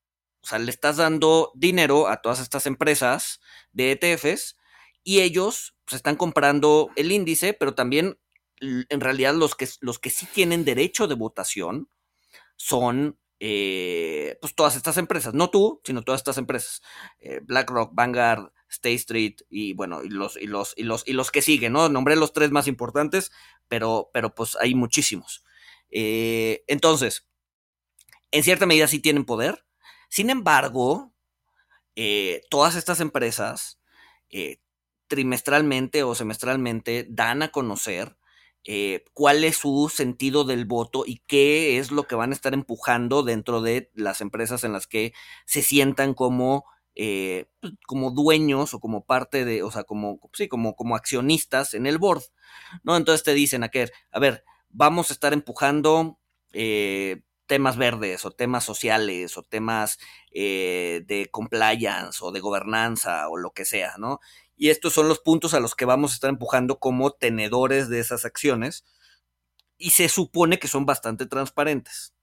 [0.43, 3.41] o sea, le estás dando dinero a todas estas empresas
[3.73, 4.57] de ETFs
[5.03, 8.19] y ellos pues, están comprando el índice, pero también
[8.61, 11.89] en realidad los que, los que sí tienen derecho de votación
[12.57, 16.83] son eh, pues todas estas empresas, no tú, sino todas estas empresas,
[17.19, 21.31] eh, BlackRock, Vanguard, State Street y bueno, y los, y los, y los, y los
[21.31, 21.89] que siguen, ¿no?
[21.89, 23.33] Nombré los tres más importantes,
[23.69, 25.45] pero, pero pues hay muchísimos.
[25.91, 27.27] Eh, entonces,
[28.35, 29.65] en cierta medida sí tienen poder.
[30.09, 31.13] Sin embargo,
[31.95, 33.81] eh, todas estas empresas
[34.29, 34.59] eh,
[35.07, 38.17] trimestralmente o semestralmente dan a conocer
[38.65, 42.55] eh, cuál es su sentido del voto y qué es lo que van a estar
[42.55, 45.13] empujando dentro de las empresas en las que
[45.47, 46.65] se sientan como,
[46.97, 47.47] eh,
[47.87, 51.99] como dueños o como parte de, o sea, como, sí, como, como accionistas en el
[51.99, 52.25] board.
[52.83, 52.97] ¿no?
[52.97, 56.19] Entonces te dicen, a, que, a ver, vamos a estar empujando
[56.53, 59.99] eh, temas verdes o temas sociales o temas
[60.33, 64.21] eh, de compliance o de gobernanza o lo que sea, ¿no?
[64.57, 68.01] Y estos son los puntos a los que vamos a estar empujando como tenedores de
[68.01, 68.85] esas acciones
[69.77, 72.15] y se supone que son bastante transparentes.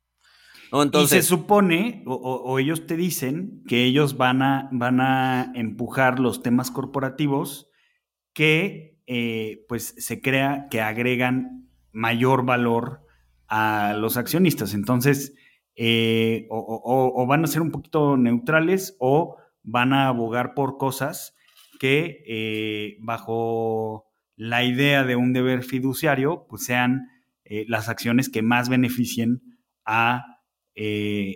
[0.71, 0.81] ¿no?
[0.81, 5.51] Entonces, y se supone, o, o, ellos te dicen, que ellos van a, van a
[5.53, 7.69] empujar los temas corporativos
[8.33, 13.05] que eh, pues se crea que agregan mayor valor
[13.51, 14.73] a los accionistas.
[14.73, 15.35] Entonces,
[15.75, 21.35] eh, o, van a ser un poquito neutrales o van a abogar por cosas
[21.77, 24.05] que eh, bajo
[24.37, 27.09] la idea de un deber fiduciario, pues sean
[27.43, 29.41] eh, las acciones que más beneficien
[29.85, 30.25] a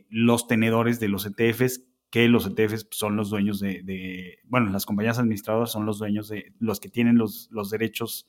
[0.09, 4.85] los tenedores de los ETFs, que los ETFs son los dueños de, de, bueno, las
[4.85, 8.27] compañías administradoras son los dueños de los que tienen los, los derechos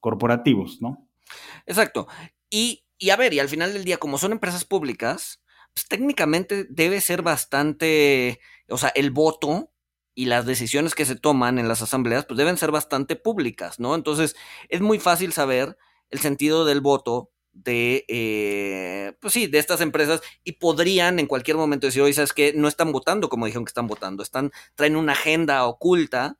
[0.00, 1.08] corporativos, ¿no?
[1.66, 2.08] Exacto.
[2.50, 5.42] Y y a ver, y al final del día, como son empresas públicas,
[5.74, 9.72] pues técnicamente debe ser bastante, o sea, el voto
[10.14, 13.94] y las decisiones que se toman en las asambleas, pues deben ser bastante públicas, ¿no?
[13.94, 14.34] Entonces,
[14.70, 15.76] es muy fácil saber
[16.10, 21.56] el sentido del voto de, eh, pues sí, de estas empresas y podrían en cualquier
[21.56, 22.52] momento decir, oye, ¿sabes qué?
[22.54, 26.38] No están votando como dijeron que están votando, están, traen una agenda oculta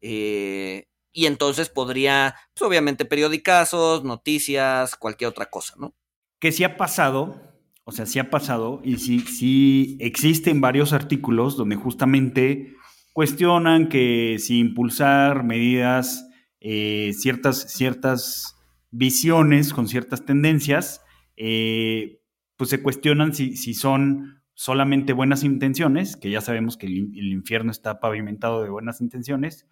[0.00, 5.94] eh, y entonces podría, pues obviamente, periodicazos, noticias, cualquier otra cosa, ¿no?
[6.38, 7.40] Que sí ha pasado,
[7.84, 12.76] o sea, sí ha pasado, y sí, sí existen varios artículos donde justamente
[13.12, 16.28] cuestionan que si impulsar medidas,
[16.60, 18.56] eh, ciertas, ciertas
[18.90, 21.02] visiones con ciertas tendencias,
[21.36, 22.20] eh,
[22.56, 27.32] pues se cuestionan si, si son solamente buenas intenciones, que ya sabemos que el, el
[27.32, 29.66] infierno está pavimentado de buenas intenciones,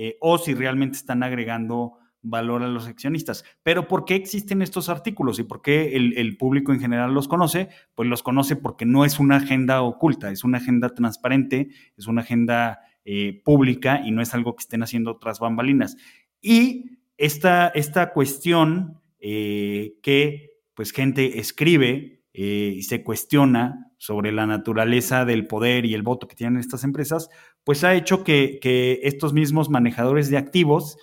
[0.00, 3.44] eh, o si realmente están agregando valor a los accionistas.
[3.64, 7.68] Pero ¿por qué existen estos artículos y por qué el, público en general los conoce?
[7.96, 12.22] Pues los conoce porque no es una agenda oculta, es una agenda transparente, es una
[12.22, 15.96] agenda eh, pública y no es algo que estén haciendo otras bambalinas.
[16.40, 25.24] Y esta, esta cuestión eh, que pues gente escribe y se cuestiona sobre la naturaleza
[25.24, 27.28] del poder y el voto que tienen estas empresas,
[27.68, 30.96] pues ha hecho que, estos mismos manejadores de activos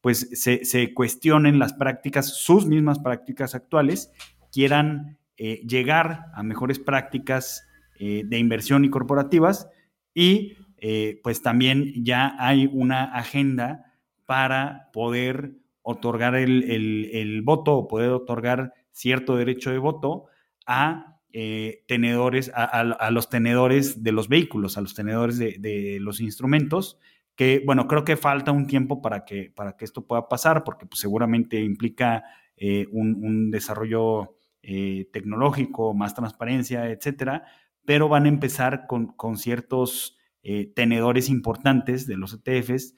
[0.00, 4.12] pues se, cuestionen las prácticas, sus mismas prácticas actuales,
[4.52, 7.66] quieran eh, llegar a mejores prácticas
[7.98, 9.68] eh, de inversión y corporativas
[10.14, 13.92] y eh, pues también ya hay una agenda
[14.24, 20.26] para poder otorgar el, voto o poder otorgar cierto derecho de voto
[20.68, 26.98] a eh, tenedores, a, los tenedores de los vehículos, a los tenedores de, los instrumentos,
[27.36, 30.84] que bueno, creo que falta un tiempo para que, para que esto pueda pasar, porque
[30.84, 32.24] pues, seguramente implica
[32.58, 37.46] eh, un, desarrollo eh, tecnológico, más transparencia, etcétera,
[37.86, 40.18] pero van a empezar con, ciertos
[40.74, 42.94] tenedores importantes de los ETFs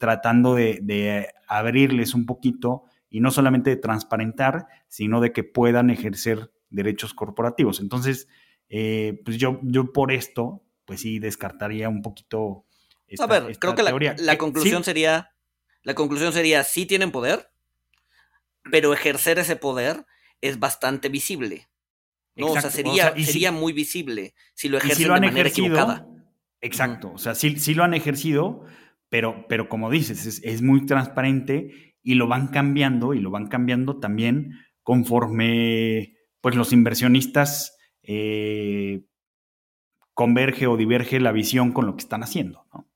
[0.00, 6.50] tratando de, abrirles un poquito y no solamente de transparentar, sino de que puedan ejercer
[6.70, 7.80] derechos corporativos.
[7.80, 8.28] Entonces,
[8.68, 12.64] eh, pues yo, yo por esto, pues sí descartaría un poquito.
[13.06, 15.34] Esta, A ver, creo que la, eh, conclusión sería,
[15.82, 17.50] la conclusión sería, sí tienen poder,
[18.70, 20.06] pero ejercer ese poder
[20.40, 21.68] es bastante visible.
[22.36, 22.52] ¿no?
[22.52, 26.06] o sea, sería, sería muy visible si lo ejercen de manera equivocada.
[26.60, 28.64] Exacto, o sea, sí, sí lo han ejercido,
[29.08, 33.98] pero, pero como dices, es, muy transparente y lo van cambiando y lo van cambiando
[33.98, 39.02] también conforme pues los inversionistas eh,
[40.14, 42.88] converge o diverge la visión con lo que están haciendo, ¿no?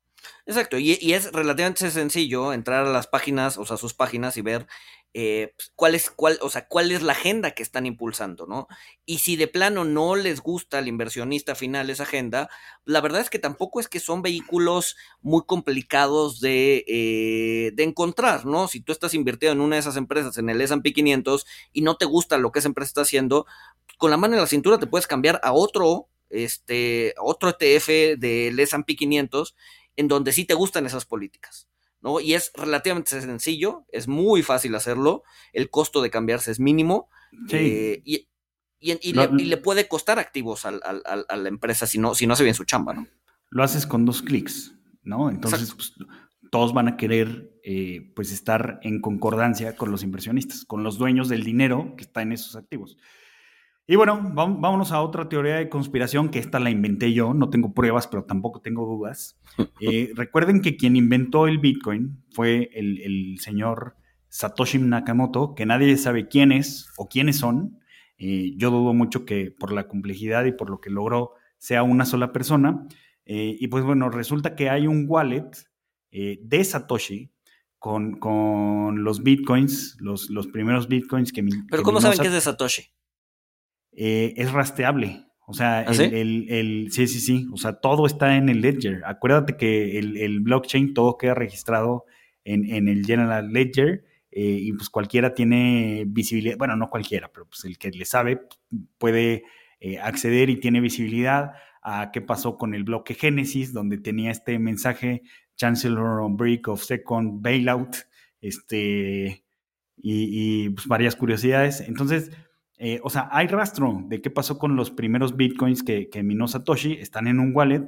[0.44, 4.66] Exacto, y, es relativamente sencillo entrar a las páginas, o sea, sus páginas y ver
[5.14, 8.66] eh, pues, cuál es, cuál, o sea, cuál es la agenda que están impulsando, ¿no?
[9.04, 12.48] Y si de plano no les gusta al inversionista final esa agenda,
[12.84, 18.46] la verdad es que tampoco es que son vehículos muy complicados de, eh, de encontrar,
[18.46, 18.68] ¿no?
[18.68, 21.96] Si tú estás invirtiendo en una de esas empresas, en el S&P 500, y no
[21.96, 23.46] te gusta lo que esa empresa está haciendo,
[23.98, 28.58] con la mano en la cintura te puedes cambiar a otro, este, otro ETF del
[28.58, 29.54] S&P 500
[29.96, 31.68] en donde sí te gustan esas políticas.
[32.02, 32.20] ¿No?
[32.20, 35.22] Y es relativamente sencillo, es muy fácil hacerlo,
[35.52, 37.08] el costo de cambiarse es mínimo
[37.50, 38.28] eh, y,
[39.44, 42.92] le, puede costar activos a la empresa si no, si no hace bien su chamba,
[42.92, 43.06] ¿no?
[43.50, 45.30] Lo haces con dos clics, ¿no?
[45.30, 45.94] Entonces, pues,
[46.50, 51.28] todos van a querer eh, pues estar en concordancia con los inversionistas, con los dueños
[51.28, 52.98] del dinero que está en esos activos.
[53.86, 57.74] Y bueno, vámonos a otra teoría de conspiración, que esta la inventé yo, no tengo
[57.74, 59.38] pruebas, pero tampoco tengo dudas.
[59.80, 63.96] Eh, recuerden que quien inventó el Bitcoin fue el, señor
[64.28, 67.80] Satoshi Nakamoto, que nadie sabe quién es o quiénes son.
[68.16, 72.06] Eh, yo dudo mucho que por la complejidad y por lo que logró sea una
[72.06, 72.86] sola persona.
[73.26, 75.50] Eh, y pues bueno, resulta que hay un wallet
[76.10, 77.32] de Satoshi
[77.78, 81.44] con, con, los bitcoins, los, los primeros bitcoins que...
[81.68, 82.84] Pero ¿cómo saben que es de Satoshi?
[83.92, 85.26] Eh, es rastreable.
[85.46, 87.06] O sea, ¿Ah, el, el, sí?
[87.06, 89.02] sí, sí, O sea, todo está en el ledger.
[89.04, 92.06] Acuérdate que el, blockchain todo queda registrado
[92.44, 96.56] en, el General Ledger eh, y pues cualquiera tiene visibilidad.
[96.56, 98.40] Bueno, no cualquiera, pero pues el que le sabe
[98.98, 99.44] puede
[99.80, 104.58] eh, acceder y tiene visibilidad a qué pasó con el bloque Génesis, donde tenía este
[104.58, 105.22] mensaje
[105.56, 107.96] Chancellor on Break of Second Bailout,
[108.40, 109.44] este,
[109.96, 111.80] y, y pues varias curiosidades.
[111.80, 112.30] Entonces,
[112.84, 116.94] eh, o sea, hay rastro de qué pasó con los primeros bitcoins que, minó Satoshi,
[116.94, 117.84] están en un wallet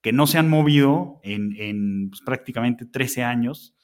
[0.00, 3.74] que no se han movido en, pues, prácticamente 13 años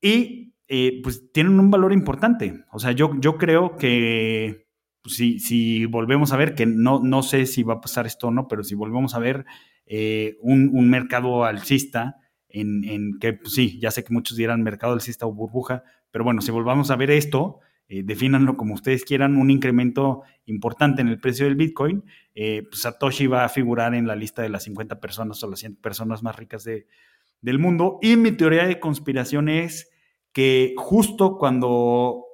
[0.00, 2.62] y eh, pues tienen un valor importante.
[2.70, 4.68] O sea, yo, yo creo que
[5.02, 8.30] pues, si, volvemos a ver, que no, no sé si va a pasar esto o
[8.30, 9.46] no, pero si volvemos a ver
[9.86, 12.18] eh, un, mercado alcista,
[12.48, 16.22] en, en que pues, sí, ya sé que muchos dirán mercado alcista o burbuja, pero
[16.22, 17.58] bueno, si volvamos a ver esto,
[17.92, 22.02] eh, defínanlo como ustedes quieran, un incremento importante en el precio del Bitcoin,
[22.34, 25.58] eh, pues Satoshi va a figurar en la lista de las 50 personas o las
[25.58, 27.98] 100 personas más ricas del mundo.
[28.00, 29.90] Y mi teoría de conspiración es
[30.32, 32.24] que justo cuando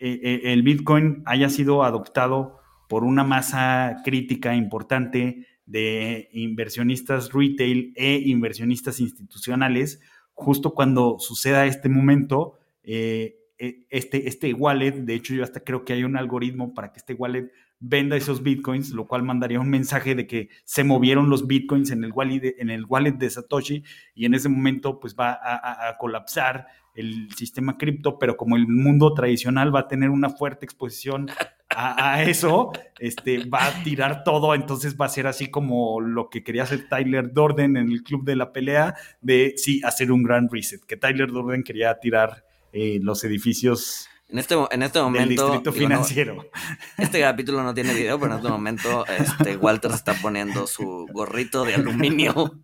[0.00, 2.58] eh, el Bitcoin haya sido adoptado
[2.88, 10.00] por una masa crítica importante de inversionistas retail e inversionistas institucionales,
[10.32, 13.41] justo cuando suceda este momento, e,
[13.90, 17.14] este, este wallet, de hecho yo hasta creo que hay un algoritmo para que este
[17.14, 21.92] wallet venda esos bitcoins, lo cual mandaría un mensaje de que se movieron los bitcoins
[21.92, 23.84] en el wallet de, en el wallet de Satoshi
[24.14, 29.14] y en ese momento pues va a, colapsar el sistema cripto, pero como el mundo
[29.14, 31.28] tradicional va a tener una fuerte exposición
[31.68, 36.42] a, eso, este, va a tirar todo, entonces va a ser así como lo que
[36.42, 40.48] quería hacer Tyler Dorden en el club de la pelea, de sí, hacer un gran
[40.50, 45.28] reset, que Tyler Dorden quería tirar eh, los edificios en este, en este momento.
[45.28, 46.50] Del distrito financiero.
[46.96, 51.06] este capítulo no tiene video, pero en este momento este, Walter se está poniendo su
[51.12, 52.62] gorrito de aluminio.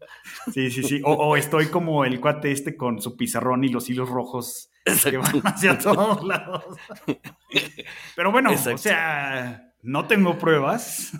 [0.53, 1.03] Sí, sí, sí.
[1.05, 4.71] O, estoy como el cuate este con su pizarrón y los hilos rojos
[5.05, 6.65] que van hacia todos lados.
[8.17, 11.13] Pero bueno, o sea, no tengo pruebas.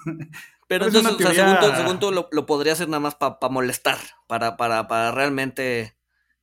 [0.67, 4.87] Pero, entonces, o sea, según, tú, lo, podría hacer nada más para molestar, para, para,
[4.87, 5.97] para realmente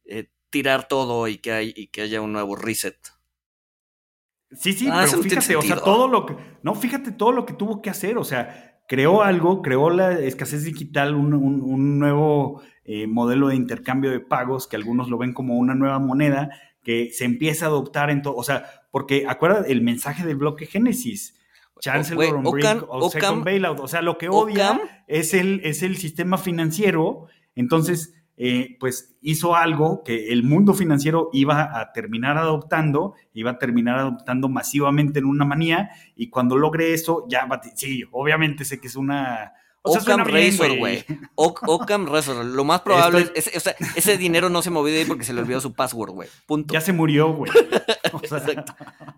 [0.06, 2.96] eh, tirar todo y que, hay, y que haya un nuevo reset.
[4.54, 7.52] Sí, sí, ah, pero fíjate, o sea, todo lo que, no, fíjate todo lo que
[7.52, 13.50] tuvo que hacer, o sea, creó algo, creó la escasez digital, un, nuevo eh, modelo
[13.50, 16.50] de intercambio de pagos, que algunos lo ven como una nueva moneda,
[16.86, 20.68] que se empieza a adoptar en todo, o sea, porque acuérdate el mensaje del bloque
[20.68, 21.38] Génesis,
[21.82, 22.46] Chancellor on
[22.88, 28.14] o Second Bailout, o sea, lo que odia es el, es el sistema financiero, entonces
[28.38, 33.98] eh, pues hizo algo que el mundo financiero iba a terminar adoptando, iba a terminar
[33.98, 38.96] adoptando masivamente en una manía, y cuando logre eso, ya, sí, obviamente sé que es
[38.96, 39.54] una...
[39.88, 41.06] O sea, Razor, güey.
[41.36, 42.44] Occam Razor.
[42.44, 45.32] Lo más probable es, o sea, ese dinero no se movió de ahí porque se
[45.32, 46.28] le olvidó su password, güey.
[46.48, 46.74] Punto.
[46.74, 47.52] Ya se murió, güey.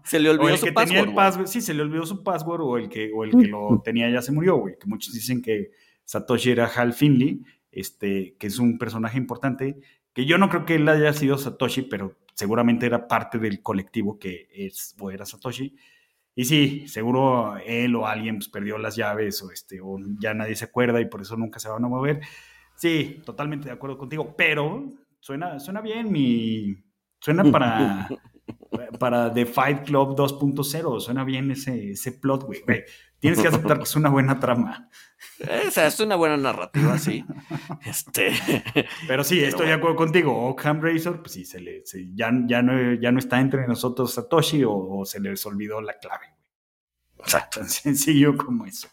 [0.03, 1.47] Se le olvidó su password.
[1.47, 4.22] sí, se le olvidó su password o el que, o el que lo tenía ya
[4.22, 4.78] se murió, güey.
[4.78, 5.72] Que muchos dicen que
[6.03, 7.41] Satoshi era Hal Finley
[7.78, 9.80] este, que es un personaje importante,
[10.14, 14.18] que yo no creo que él haya sido Satoshi, pero seguramente era parte del colectivo
[14.18, 15.76] que es o era Satoshi.
[16.34, 20.56] Y sí, seguro él o alguien pues, perdió las llaves o, este, o ya nadie
[20.56, 22.22] se acuerda y por eso nunca se van a mover.
[22.76, 26.84] Sí, totalmente de acuerdo contigo, pero suena, suena bien mi...
[27.20, 28.08] Suena para,
[29.00, 32.62] para The Fight Club 2.0, suena bien ese, ese plot, güey.
[33.20, 34.89] Tienes que aceptar que es una buena trama.
[35.39, 37.26] Esa es una buena narrativa, sí.
[37.86, 38.34] Este,
[39.07, 40.47] pero sí, estoy de acuerdo contigo.
[40.47, 44.63] Occam Razor, pues sí, se le, ya, ya, no, ya no está entre nosotros Satoshi
[44.65, 46.26] o, se les olvidó la clave.
[47.20, 47.59] Exacto.
[47.59, 48.89] Tan sencillo como eso.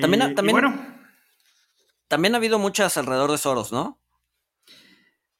[0.00, 0.96] También, eh, también, bueno,
[2.08, 4.00] también ha habido muchas alrededor de Soros, ¿no?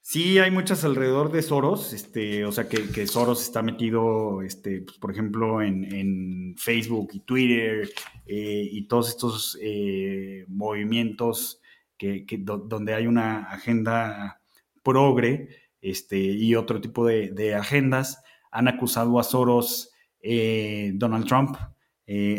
[0.08, 4.82] Sí, hay muchas alrededor de Soros, este, o sea que, que Soros está metido, este,
[4.82, 7.90] pues, por ejemplo, en, Facebook y Twitter
[8.24, 11.60] eh, y todos estos eh, movimientos
[11.98, 14.40] que, donde hay una agenda
[14.84, 15.48] progre
[15.80, 19.90] este, y otro tipo de, agendas, han acusado a Soros
[20.20, 21.56] eh, Donald Trump,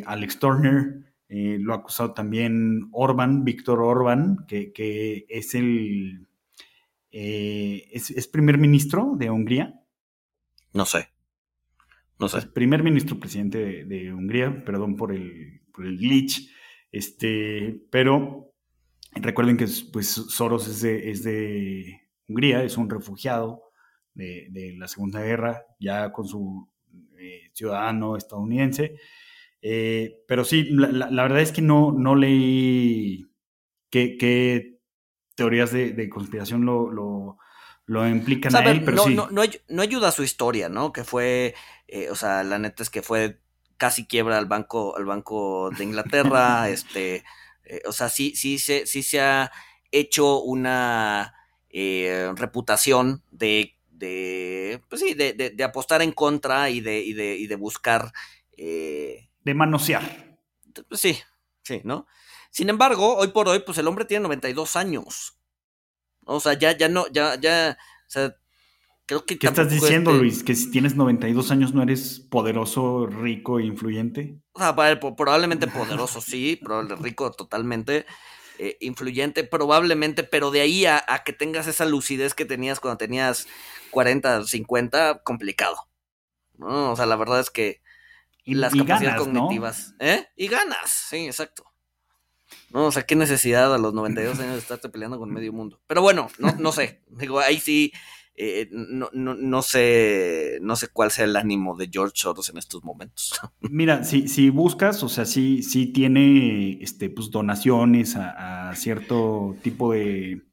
[0.05, 6.26] Alex Turner, lo ha acusado también Orban, Víctor Orban, que, que es el
[7.12, 9.82] eh, ¿es, primer ministro de Hungría?
[10.74, 11.10] No sé.
[12.20, 12.41] No sé.
[12.47, 16.51] primer ministro presidente de, Hungría, perdón por el, glitch.
[16.91, 18.53] Este, pero
[19.14, 23.64] recuerden que pues, Soros es de, Hungría, es un refugiado
[24.14, 26.68] de, la Segunda Guerra, ya con su
[27.20, 28.95] eh, ciudadano estadounidense.
[29.62, 33.28] Eh, pero sí, la, verdad es que no, no leí
[33.91, 34.76] que
[35.38, 37.38] teorías de, conspiración lo,
[37.85, 39.59] lo, implican a, él, pero no, sí.
[39.69, 40.91] No, ayuda a su historia, ¿no?
[40.91, 41.53] Que fue,
[41.88, 43.39] eh, o sea, la neta es que fue
[43.77, 47.23] casi quiebra al banco, al banco de Inglaterra, este,
[47.65, 49.51] eh, o sea, sí, sí, sí, sí se ha
[49.91, 51.35] hecho una
[51.69, 57.38] eh, reputación de, de, pues sí, de, de, apostar en contra y de, y de,
[57.38, 58.11] y de buscar...
[58.57, 60.39] de manosear.
[60.89, 61.19] Pues sí,
[61.61, 62.07] sí, ¿no?
[62.58, 65.38] Sin embargo, hoy por hoy, pues el hombre tiene 92 años.
[66.26, 67.78] O sea, ya, ya no, ya, ya,
[68.08, 68.36] o sea,
[69.05, 69.38] creo que...
[69.38, 70.41] ¿Qué estás diciendo, Luis?
[70.41, 74.41] ¿Que si tienes 92 años no eres poderoso, rico e influyente?
[74.53, 78.08] O sea, probablemente poderoso, sí, probablemente rico totalmente.
[78.58, 83.47] Eh, influyente, probablemente, pero de ahí a, que tengas esa lucidez que tenías cuando tenías
[83.91, 85.78] 40, 50, complicado.
[86.58, 86.93] ¿no?
[86.93, 87.84] O sea, la verdad es que
[88.43, 89.93] y, las capacidades cognitivas.
[89.99, 90.26] ¿eh?
[90.36, 91.64] Y ganas, sí, exacto.
[92.71, 95.79] No, o sea, qué necesidad a los 92 años de estarte peleando con medio mundo.
[95.87, 97.01] Pero bueno, no, no sé.
[97.09, 97.91] Digo, ahí sí,
[98.39, 102.59] eh, no, no, no, sé, no sé cuál sea el ánimo de George Soros en
[102.59, 103.39] estos momentos.
[103.61, 109.91] Mira, si, si buscas, o sea, sí, sí tiene este, pues, donaciones a, cierto tipo
[109.91, 110.43] de,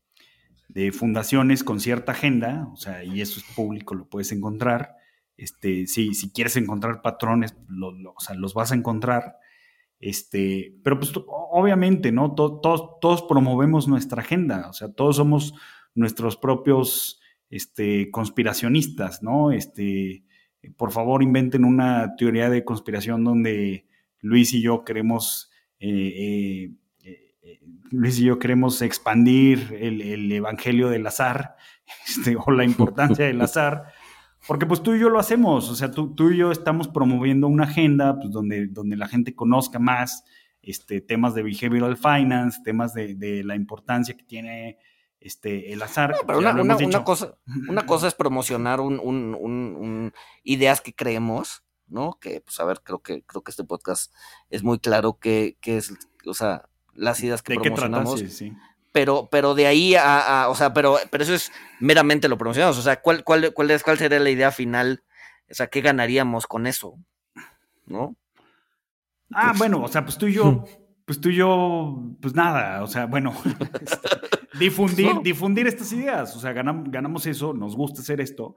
[0.68, 4.96] de, fundaciones con cierta agenda, o sea, y eso es público, lo puedes encontrar.
[5.36, 9.36] Este, si, si quieres encontrar patrones, o sea, los vas a encontrar.
[10.00, 12.34] Este, pero pues obviamente, ¿no?
[12.34, 15.54] Todos, todos promovemos nuestra agenda, o sea, todos somos
[15.94, 17.20] nuestros propios
[17.50, 19.52] este, conspiracionistas, ¿no?
[19.52, 20.24] Este,
[20.76, 23.86] por favor, inventen una teoría de conspiración donde
[24.20, 26.70] Luis y yo queremos, eh, eh,
[27.42, 31.56] eh, Luis y yo queremos expandir el, evangelio del azar,
[32.08, 33.92] este, o la importancia del azar,
[34.46, 37.46] porque pues tú y yo lo hacemos, o sea, tú, tú y yo estamos promoviendo
[37.48, 40.24] una agenda pues, donde, donde la gente conozca más
[40.62, 44.78] este, temas de behavioral finance, temas de, la importancia que tiene
[45.20, 46.14] este, el azar.
[46.26, 47.36] pero una, cosa,
[47.68, 52.18] una cosa es promocionar un, ideas que creemos, ¿no?
[52.20, 54.12] Que, pues, a ver, creo que, creo que este podcast
[54.50, 55.92] es muy claro que, es,
[56.26, 58.20] o sea, las ideas que promocionamos.
[58.20, 58.52] sí,
[58.94, 62.78] pero, pero de ahí a, o sea, pero, pero eso es meramente lo promocionamos.
[62.78, 65.02] O sea, ¿cuál, cuál, cuál, es, ¿cuál sería la idea final?
[65.50, 66.96] O sea, ¿qué ganaríamos con eso?
[67.86, 68.14] ¿No?
[69.32, 70.64] Ah, pues bueno, o sea, pues tú y yo,
[71.04, 73.34] pues tú y yo, pues nada, o sea, bueno,
[73.80, 74.08] este,
[74.60, 78.54] difundir, difundir estas ideas, o sea, ganamos, ganamos eso, nos gusta hacer esto,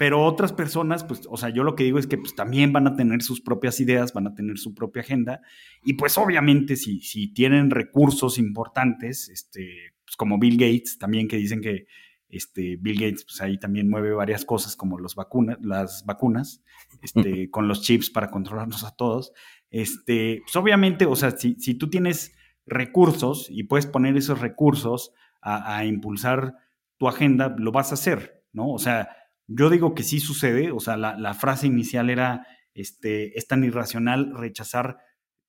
[0.00, 2.86] pero otras personas, pues, o sea, yo lo que digo es que pues también van
[2.86, 5.42] a tener sus propias ideas, van a tener su propia agenda.
[5.84, 11.36] Y pues obviamente si, si tienen recursos importantes, este, pues como Bill Gates, también que
[11.36, 11.86] dicen que
[12.30, 16.64] este, Bill Gates, pues ahí también mueve varias cosas como los vacunas, las vacunas,
[17.02, 19.34] este, con los chips para controlarnos a todos.
[19.70, 22.32] Este, pues obviamente, o sea, si, si tú tienes
[22.64, 26.56] recursos y puedes poner esos recursos a, a impulsar
[26.96, 28.70] tu agenda, lo vas a hacer, ¿no?
[28.70, 29.19] O sea,
[29.52, 34.32] yo digo que sí sucede, o sea, la, frase inicial era, este, es tan irracional
[34.36, 34.98] rechazar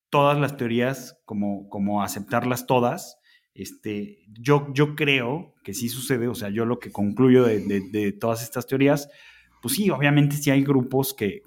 [0.10, 3.20] todas las teorías como, como aceptarlas todas.
[3.54, 8.42] Este, yo, yo creo que sí sucede, o sea, yo lo que concluyo de, todas
[8.42, 9.08] estas teorías,
[9.62, 11.44] pues sí, obviamente sí hay grupos que,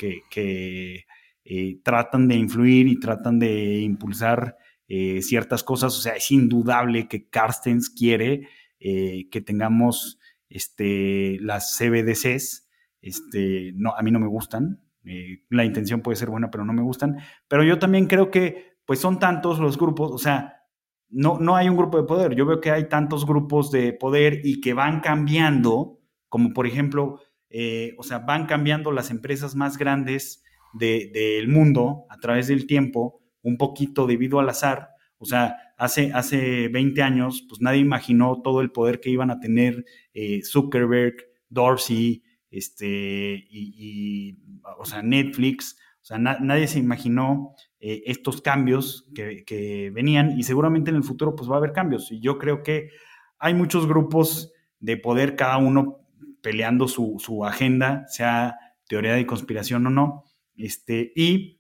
[1.45, 7.09] eh, tratan de influir y tratan de impulsar eh, ciertas cosas, o sea, es indudable
[7.09, 8.49] que Carstens quiere
[8.79, 10.21] eh, que tengamos
[10.55, 12.71] este, las CBDCs,
[13.03, 14.81] este, no, a mí no me gustan.
[15.05, 17.19] Eh, la intención puede ser buena, pero no me gustan.
[17.49, 20.63] Pero yo también creo que, pues son tantos los grupos, o sea,
[21.09, 22.37] no, no hay un grupo de poder.
[22.37, 25.99] Yo veo que hay tantos grupos de poder y que van cambiando,
[26.29, 32.19] como por ejemplo, eh, o sea, van cambiando las empresas más grandes del mundo a
[32.19, 34.91] través del tiempo, un poquito debido al azar.
[35.19, 39.41] O sea, hace, hace 20 años, pues nadie imaginó todo el poder que iban a
[39.41, 41.17] tener eh, Zuckerberg,
[41.49, 44.39] Dorsey, este, y,
[44.79, 45.77] o sea, Netflix.
[46.03, 51.35] O sea, nadie se imaginó eh, estos cambios que, venían y seguramente en el futuro
[51.35, 52.13] pues va a haber cambios.
[52.13, 52.91] Y yo creo que
[53.39, 56.01] hay muchos grupos de poder, cada uno
[56.43, 60.25] peleando su, su agenda, sea teoría de conspiración o no,
[60.57, 61.59] este, y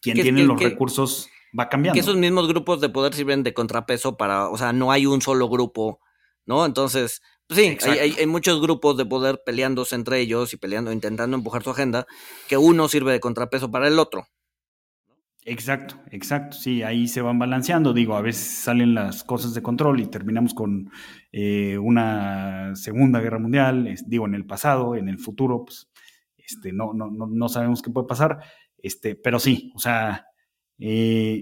[0.00, 1.28] quien tiene los recursos
[1.58, 1.94] va cambiando.
[1.94, 5.22] Que esos mismos grupos de poder sirven de contrapeso para, o sea, no hay un
[5.22, 6.00] solo grupo,
[6.46, 6.66] ¿no?
[6.66, 11.62] Entonces, pues sí, hay, muchos grupos de poder peleándose entre ellos y peleando, intentando empujar
[11.62, 12.06] su agenda,
[12.48, 14.26] que uno sirve de contrapeso para el otro.
[15.44, 19.98] Exacto, exacto, sí, ahí se van balanceando, digo, a veces salen las cosas de control
[19.98, 20.88] y terminamos con
[21.32, 25.90] eh, una segunda guerra mundial, digo, en el pasado, en el futuro, pues,
[26.36, 28.38] este, no, no, no, no sabemos qué puede pasar,
[28.78, 30.26] este, pero sí, o sea,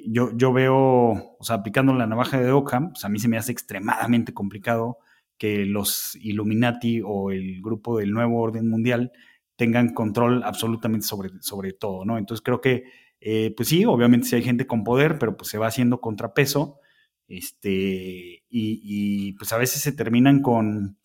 [0.06, 3.38] yo, yo veo, o sea, aplicando la navaja de Ockham, pues a mí se me
[3.38, 4.98] hace extremadamente complicado
[5.40, 9.10] que los Illuminati o el grupo del nuevo orden mundial
[9.56, 12.18] tengan control absolutamente sobre, sobre todo, ¿no?
[12.18, 12.84] Entonces creo que,
[13.20, 16.78] eh, pues sí, obviamente sí hay gente con poder, pero pues se va haciendo contrapeso,
[17.26, 20.98] este, y, pues a veces se terminan con,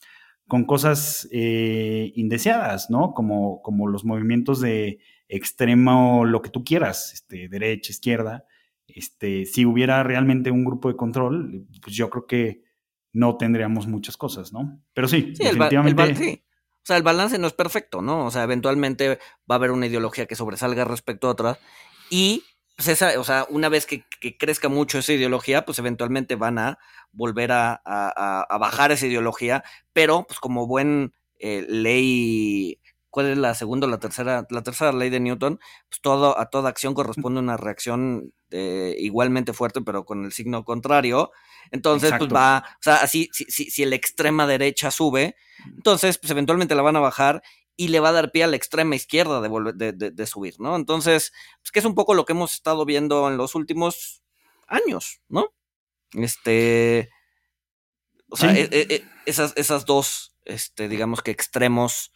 [0.48, 3.14] con cosas eh, indeseadas, ¿no?
[3.14, 8.46] Como, como los movimientos de extremo, lo que tú quieras, este, derecha, izquierda.
[8.88, 12.64] Este, si hubiera realmente un grupo de control, pues yo creo que
[13.14, 14.80] no tendríamos muchas cosas, ¿no?
[14.94, 16.44] Pero sí, definitivamente.
[16.86, 18.28] O sea, el balance no es perfecto, ¿no?
[18.28, 19.18] O sea, eventualmente
[19.50, 21.58] va a haber una ideología que sobresalga respecto a otra.
[22.12, 22.44] Y,
[22.76, 24.06] pues esa, o sea, una vez que,
[24.38, 26.78] crezca mucho esa ideología, pues eventualmente van a
[27.12, 27.82] volver a,
[28.60, 29.64] bajar esa ideología.
[29.94, 32.80] Pero, pues como buen eh, ley
[33.16, 35.58] cuál es la segunda o la tercera, la tercera ley de Newton,
[35.88, 40.66] pues todo, a toda acción corresponde una reacción eh, igualmente fuerte, pero con el signo
[40.66, 41.32] contrario.
[41.72, 46.30] Entonces, pues va, o sea, así, si, si, si la extrema derecha sube, entonces, pues
[46.30, 47.42] eventualmente la van a bajar
[47.78, 50.76] y le va a dar pie a la extrema izquierda de, de, de, subir, ¿no?
[50.76, 54.24] Entonces, pues que es un poco lo que hemos estado viendo en los últimos
[54.68, 55.54] años, ¿no?
[56.12, 57.10] Este,
[58.30, 62.12] o sea, e, e, e, esas, esas dos, este, digamos que extremos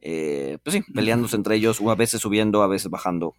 [0.00, 3.34] eh, pues sí, peleándose entre ellos, o a veces subiendo, a veces bajando.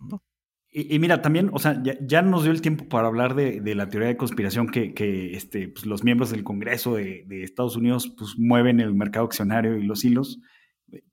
[0.73, 4.07] Y, mira, también, o sea, ya, nos dio el tiempo para hablar de, la teoría
[4.07, 8.93] de conspiración que, este, pues, los miembros del Congreso de, Estados Unidos pues, mueven el
[8.93, 10.39] mercado accionario y los hilos.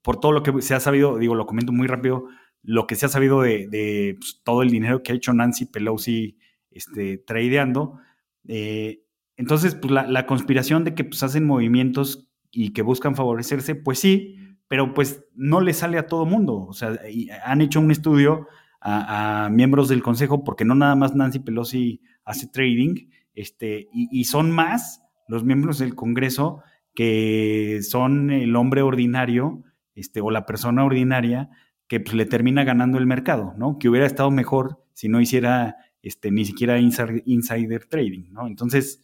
[0.01, 2.27] Por todo lo que se ha sabido, digo, lo comento muy rápido,
[2.63, 6.37] lo que se ha sabido de, pues, todo el dinero que ha hecho Nancy Pelosi
[6.71, 7.99] este, tradeando.
[8.47, 9.03] Eh,
[9.35, 13.99] entonces, pues la, la, conspiración de que pues, hacen movimientos y que buscan favorecerse, pues
[13.99, 14.37] sí,
[14.69, 16.65] pero pues no le sale a todo mundo.
[16.69, 16.97] O sea,
[17.43, 18.47] han hecho un estudio
[18.79, 24.51] a, miembros del consejo, porque no nada más Nancy Pelosi hace trading, este, y, son
[24.51, 26.61] más los miembros del Congreso
[26.93, 29.63] que son el hombre ordinario,
[29.95, 31.49] este, o la persona ordinaria
[31.87, 33.79] que pues, le termina ganando el mercado, ¿no?
[33.79, 38.47] Que hubiera estado mejor si no hiciera este, ni siquiera insider, trading, ¿no?
[38.47, 39.03] Entonces,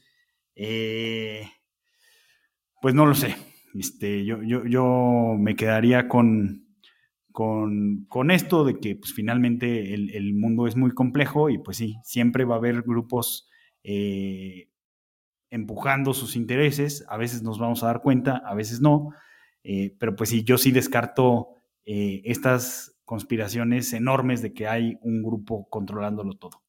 [0.55, 1.47] eh,
[2.81, 3.35] pues no lo sé.
[3.75, 6.65] Este, yo, yo, yo me quedaría con,
[7.33, 11.77] con, con, esto de que pues, finalmente el, el, mundo es muy complejo y pues
[11.77, 13.49] sí, siempre va a haber grupos
[13.83, 14.69] eh,
[15.49, 19.09] empujando sus intereses, a veces nos vamos a dar cuenta, a veces no,
[19.63, 21.49] eh, pero pues sí, yo sí descarto
[21.85, 26.64] eh, estas conspiraciones enormes de que hay un grupo controlándolo todo.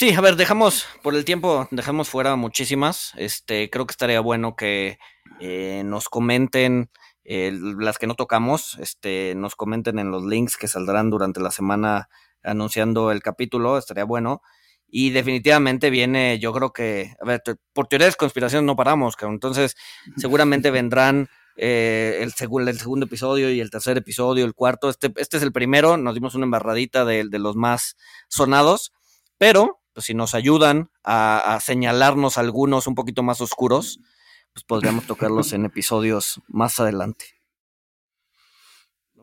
[0.00, 3.12] Sí, a ver, dejamos por el tiempo, dejamos fuera muchísimas.
[3.16, 4.98] Este, creo que estaría bueno que
[5.40, 6.90] eh, nos comenten
[7.22, 11.50] eh, las que no tocamos, este, nos comenten en los links que saldrán durante la
[11.50, 12.08] semana
[12.42, 14.40] anunciando el capítulo, estaría bueno.
[14.88, 17.42] Y definitivamente viene, yo creo que, a ver,
[17.74, 19.76] por teorías de conspiración no paramos, entonces
[20.16, 21.28] seguramente vendrán
[21.58, 22.32] eh, el,
[22.68, 24.88] el, segundo episodio y el tercer episodio, el cuarto.
[24.88, 27.98] Este, este es el primero, nos dimos una embarradita de, de los más
[28.28, 28.94] sonados,
[29.36, 34.00] pero pues si nos ayudan a, a, señalarnos algunos un poquito más oscuros,
[34.52, 37.40] pues podríamos tocarlos en episodios más adelante.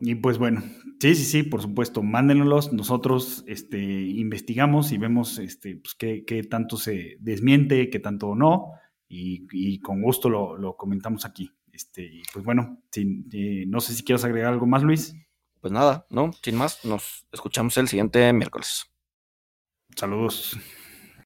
[0.00, 0.62] Y pues bueno,
[1.00, 2.72] sí, sí, sí, por supuesto, mándenlos.
[2.72, 8.72] Nosotros este, investigamos y vemos este, pues, qué, qué, tanto se desmiente, qué tanto no,
[9.08, 11.50] y, y con gusto lo, lo, comentamos aquí.
[11.72, 15.14] Este, y pues bueno, sin, eh, no sé si quieres agregar algo más, Luis.
[15.60, 18.86] Pues nada, no, sin más, nos escuchamos el siguiente miércoles.
[19.98, 20.56] Saludos.